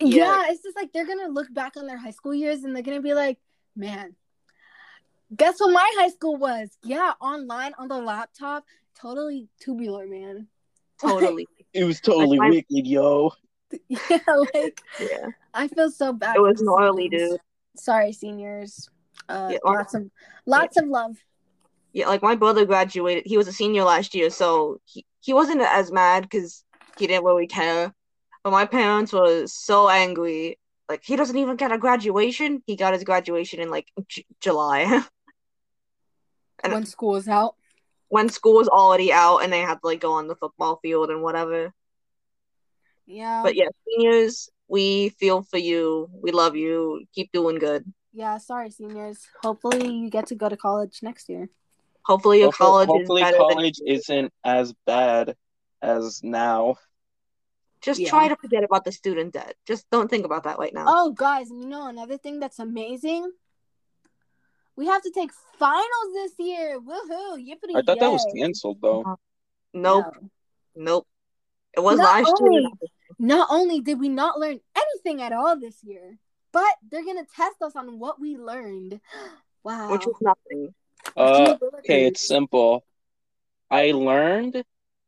yeah. 0.00 0.16
Yeah. 0.16 0.50
it's 0.50 0.62
just 0.62 0.76
like 0.76 0.92
they're 0.92 1.06
gonna 1.06 1.28
look 1.28 1.52
back 1.52 1.76
on 1.76 1.86
their 1.86 1.98
high 1.98 2.10
school 2.12 2.34
years 2.34 2.64
and 2.64 2.74
they're 2.74 2.82
gonna 2.82 3.02
be 3.02 3.14
like, 3.14 3.38
man, 3.76 4.14
guess 5.34 5.60
what 5.60 5.72
my 5.72 5.90
high 5.98 6.08
school 6.08 6.36
was? 6.36 6.70
Yeah, 6.84 7.12
online 7.20 7.74
on 7.78 7.88
the 7.88 7.98
laptop, 7.98 8.64
totally 9.00 9.48
tubular, 9.60 10.06
man. 10.06 10.48
Totally. 11.00 11.46
It 11.74 11.84
was 11.84 12.00
totally 12.00 12.38
my- 12.38 12.48
wicked, 12.48 12.86
yo. 12.86 13.30
yeah, 13.88 13.98
like 14.54 14.80
yeah. 14.98 15.26
I 15.52 15.68
feel 15.68 15.90
so 15.90 16.14
bad. 16.14 16.36
It 16.36 16.40
was 16.40 16.58
the 16.58 16.64
gnarly, 16.64 17.04
seniors. 17.10 17.30
dude. 17.32 17.40
Sorry, 17.76 18.12
seniors. 18.12 18.88
Uh, 19.28 19.50
Yeah, 19.52 19.58
lots 19.64 19.92
of 19.94 20.10
lots 20.46 20.76
of 20.78 20.86
love. 20.88 21.18
Yeah, 21.92 22.08
like 22.08 22.22
my 22.22 22.34
brother 22.36 22.64
graduated. 22.64 23.24
He 23.26 23.36
was 23.36 23.46
a 23.48 23.52
senior 23.52 23.84
last 23.84 24.14
year, 24.14 24.30
so 24.30 24.80
he, 24.86 25.04
he 25.20 25.34
wasn't 25.34 25.60
as 25.60 25.92
mad 25.92 26.22
because 26.22 26.64
he 26.96 27.06
didn't 27.06 27.24
really 27.26 27.46
care. 27.46 27.92
But 28.42 28.52
my 28.52 28.64
parents 28.64 29.12
were 29.12 29.46
so 29.46 29.90
angry. 29.90 30.58
Like 30.88 31.02
he 31.04 31.16
doesn't 31.16 31.36
even 31.36 31.56
get 31.56 31.70
a 31.70 31.76
graduation. 31.76 32.62
He 32.66 32.76
got 32.76 32.94
his 32.94 33.04
graduation 33.04 33.60
in 33.60 33.70
like 33.70 33.88
J- 34.08 34.24
July. 34.40 35.02
And- 36.64 36.72
when 36.72 36.86
school 36.86 37.16
is 37.16 37.28
out. 37.28 37.56
When 38.08 38.28
school 38.28 38.54
was 38.54 38.68
already 38.68 39.12
out 39.12 39.38
and 39.38 39.52
they 39.52 39.60
had 39.60 39.74
to 39.80 39.86
like 39.86 40.00
go 40.00 40.12
on 40.12 40.28
the 40.28 40.36
football 40.36 40.78
field 40.82 41.10
and 41.10 41.22
whatever. 41.22 41.72
Yeah. 43.06 43.42
But 43.42 43.54
yeah, 43.54 43.68
seniors, 43.86 44.50
we 44.66 45.10
feel 45.10 45.42
for 45.42 45.58
you. 45.58 46.08
We 46.12 46.30
love 46.32 46.56
you. 46.56 47.04
Keep 47.14 47.32
doing 47.32 47.58
good. 47.58 47.84
Yeah, 48.12 48.38
sorry, 48.38 48.70
seniors. 48.70 49.26
Hopefully, 49.42 49.92
you 49.92 50.10
get 50.10 50.26
to 50.28 50.34
go 50.34 50.48
to 50.48 50.56
college 50.56 51.00
next 51.02 51.28
year. 51.28 51.48
Hopefully 52.04 52.38
your 52.38 52.46
Hopefully, 52.46 52.86
college 52.86 52.88
hopefully 52.88 53.22
is 53.22 53.26
better 53.26 53.38
college 53.38 53.76
than 53.78 53.88
isn't 53.88 54.32
as 54.44 54.74
bad 54.86 55.36
as 55.82 56.22
now. 56.22 56.76
just 57.80 58.00
Yeah. 58.00 58.08
try 58.10 58.26
to 58.26 58.34
forget 58.34 58.64
about 58.64 58.84
the 58.84 58.90
student 58.90 59.34
debt. 59.34 59.54
Just 59.64 59.88
don't 59.90 60.10
think 60.10 60.24
about 60.24 60.42
that 60.44 60.58
right 60.58 60.74
now. 60.74 60.84
Oh, 60.88 61.12
guys, 61.12 61.48
you 61.48 61.64
know 61.64 61.86
another 61.86 62.18
thing 62.18 62.40
that's 62.40 62.58
amazing? 62.58 63.30
We 64.78 64.86
have 64.86 65.02
to 65.02 65.10
take 65.10 65.32
finals 65.58 66.12
this 66.14 66.32
year. 66.38 66.78
Woohoo! 66.80 67.36
Yippity 67.36 67.74
I 67.74 67.82
thought 67.82 67.98
that 67.98 68.12
was 68.12 68.24
canceled 68.32 68.78
though. 68.80 69.18
nope. 69.74 70.06
No. 70.14 70.30
Nope. 70.76 71.06
It 71.76 71.80
was 71.80 71.98
Not 71.98 72.22
last 72.22 72.40
only- 72.40 72.60
year. 72.60 72.70
Not 73.18 73.48
only 73.50 73.80
did 73.80 73.98
we 73.98 74.08
not 74.08 74.38
learn 74.38 74.60
anything 74.76 75.20
at 75.20 75.32
all 75.32 75.58
this 75.58 75.82
year, 75.82 76.16
but 76.52 76.72
they're 76.88 77.04
gonna 77.04 77.26
test 77.34 77.60
us 77.60 77.74
on 77.74 77.98
what 77.98 78.20
we 78.20 78.36
learned. 78.36 79.00
Wow. 79.64 79.90
Which 79.90 80.06
was 80.06 80.14
nothing. 80.22 80.72
Uh, 81.16 81.56
okay, 81.80 82.06
it's 82.06 82.26
simple. 82.26 82.84
I 83.68 83.90
learned 83.90 84.64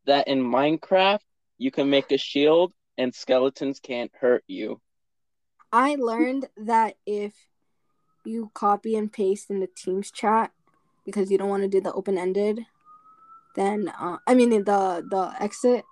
that 0.07 0.27
in 0.27 0.43
Minecraft 0.43 1.21
you 1.57 1.71
can 1.71 1.89
make 1.89 2.11
a 2.11 2.19
shield 2.19 2.75
and 2.99 3.15
skeletons 3.15 3.79
can't 3.81 4.11
hurt 4.21 4.43
you. 4.49 4.81
I 5.73 5.95
learned 5.95 6.49
that 6.59 6.97
if 7.07 7.33
you 8.25 8.51
copy 8.55 8.97
and 8.97 9.13
paste 9.13 9.51
in 9.51 9.61
the 9.61 9.67
Teams 9.67 10.11
chat 10.11 10.53
because 11.05 11.31
you 11.31 11.39
don't 11.39 11.49
want 11.49 11.63
to 11.63 11.69
do 11.69 11.81
the 11.81 11.93
open 11.93 12.19
ended, 12.19 12.67
then 13.57 13.93
uh, 14.01 14.19
I 14.27 14.35
mean 14.35 14.51
the 14.51 14.65
the 14.65 15.35
exit 15.41 15.85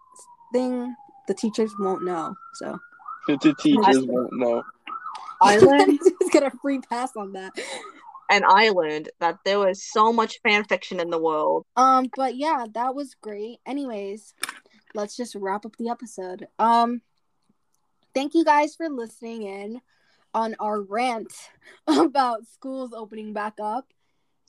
thing, 0.53 0.95
the 1.27 1.35
teachers 1.35 1.73
won't 1.79 2.05
know. 2.05 2.35
So 2.55 2.79
the 3.27 3.55
teachers 3.59 4.05
won't 4.07 4.33
know. 4.33 4.62
I 5.41 5.59
learned 5.59 6.01
just 6.21 6.33
get 6.33 6.43
a 6.43 6.51
free 6.62 6.81
pass 6.81 7.17
on 7.17 7.33
that. 7.33 7.53
and 8.31 8.45
I 8.45 8.71
learned 8.71 9.11
that 9.21 9.38
there 9.45 9.59
was 9.59 9.83
so 9.83 10.12
much 10.12 10.41
fan 10.43 10.64
fiction 10.64 11.01
in 11.01 11.11
the 11.11 11.19
world. 11.19 11.64
Um, 11.77 12.11
but 12.17 12.37
yeah, 12.37 12.67
that 12.75 12.95
was 12.95 13.14
great. 13.21 13.59
Anyways, 13.67 14.35
let's 14.95 15.17
just 15.17 15.35
wrap 15.35 15.64
up 15.64 15.77
the 15.77 15.88
episode. 15.88 16.49
Um, 16.59 17.03
thank 18.14 18.35
you 18.35 18.45
guys 18.45 18.75
for 18.75 18.88
listening 18.88 19.43
in 19.43 19.81
on 20.35 20.55
our 20.61 20.81
rant 20.81 21.33
about 21.87 22.47
schools 22.47 22.93
opening 22.95 23.33
back 23.33 23.55
up. 23.62 23.93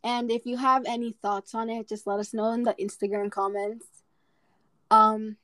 And 0.04 0.32
if 0.32 0.46
you 0.46 0.58
have 0.58 0.86
any 0.86 1.12
thoughts 1.22 1.54
on 1.54 1.70
it, 1.70 1.90
just 1.90 2.08
let 2.08 2.20
us 2.20 2.34
know 2.34 2.52
in 2.54 2.64
the 2.64 2.74
Instagram 2.76 3.32
comments. 3.32 3.86
Um, 4.92 5.38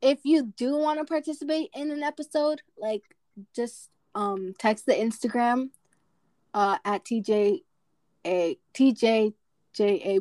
if 0.00 0.20
you 0.24 0.52
do 0.56 0.76
want 0.76 0.98
to 0.98 1.04
participate 1.04 1.70
in 1.74 1.90
an 1.90 2.02
episode, 2.02 2.62
like 2.78 3.02
just 3.54 3.90
um 4.14 4.54
text 4.58 4.86
the 4.86 4.92
Instagram 4.92 5.70
uh 6.52 6.76
at 6.84 7.04
TJ 7.04 7.60
a 8.26 8.58
TJJA 8.74 9.32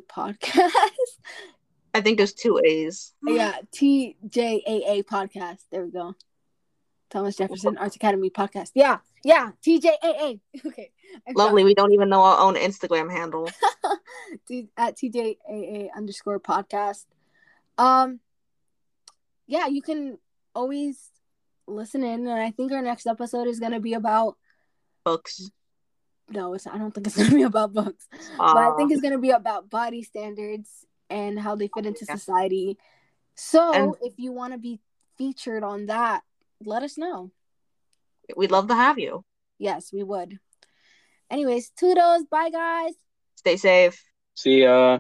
podcast. 0.08 0.72
I 1.94 2.02
think 2.02 2.18
there's 2.18 2.34
two 2.34 2.60
A's. 2.64 3.14
yeah, 3.26 3.58
TJAA 3.74 5.04
podcast. 5.04 5.64
There 5.72 5.86
we 5.86 5.92
go. 5.92 6.16
Thomas 7.10 7.36
Jefferson 7.36 7.78
Arts 7.78 7.96
Academy 7.96 8.30
podcast. 8.30 8.72
Yeah, 8.76 9.00
yeah, 9.24 9.52
TJAA. 9.66 10.40
Okay. 10.66 10.92
I 11.28 11.32
Lovely. 11.36 11.64
We 11.64 11.74
don't 11.74 11.92
even 11.92 12.08
know 12.10 12.22
our 12.22 12.40
own 12.40 12.56
Instagram 12.56 13.12
handle. 13.12 13.50
At 14.78 14.96
TJAA 14.96 15.88
underscore 15.96 16.40
podcast. 16.40 17.06
Um, 17.80 18.20
yeah, 19.48 19.66
you 19.66 19.82
can 19.82 20.20
always 20.54 21.10
listen 21.68 22.04
in, 22.04 22.28
and 22.28 22.40
I 22.40 22.52
think 22.52 22.72
our 22.72 22.82
next 22.82 23.08
episode 23.08 23.48
is 23.48 23.60
gonna 23.60 23.80
be 23.80 23.94
about. 23.94 24.38
Books. 25.04 25.50
No, 26.30 26.54
it's. 26.54 26.68
I 26.68 26.78
don't 26.78 26.94
think 26.94 27.08
it's 27.08 27.18
gonna 27.22 27.34
be 27.34 27.42
about 27.44 27.74
books, 27.74 28.08
but 28.38 28.58
I 28.58 28.76
think 28.78 28.92
it's 28.92 29.02
gonna 29.02 29.18
be 29.18 29.32
about 29.32 29.70
body 29.70 30.04
standards 30.04 30.86
and 31.10 31.40
how 31.40 31.56
they 31.56 31.70
fit 31.74 31.88
into 31.88 32.06
Yeah. 32.08 32.16
society. 32.16 32.78
So, 33.36 33.74
And- 33.74 33.96
if 34.02 34.14
you 34.18 34.32
want 34.32 34.54
to 34.54 34.60
be 34.60 34.80
featured 35.18 35.64
on 35.64 35.88
that, 35.88 36.24
let 36.62 36.84
us 36.84 36.98
know. 36.98 37.32
we'd 38.36 38.52
love 38.52 38.68
to 38.68 38.76
have 38.76 39.00
you. 39.00 39.24
Yes, 39.58 39.92
we 39.92 40.04
would. 40.04 40.40
Anyways, 41.30 41.72
toodles. 41.72 42.26
Bye, 42.26 42.50
guys. 42.50 42.94
Stay 43.36 43.58
safe. 43.58 44.04
See 44.36 44.62
ya. 44.64 45.00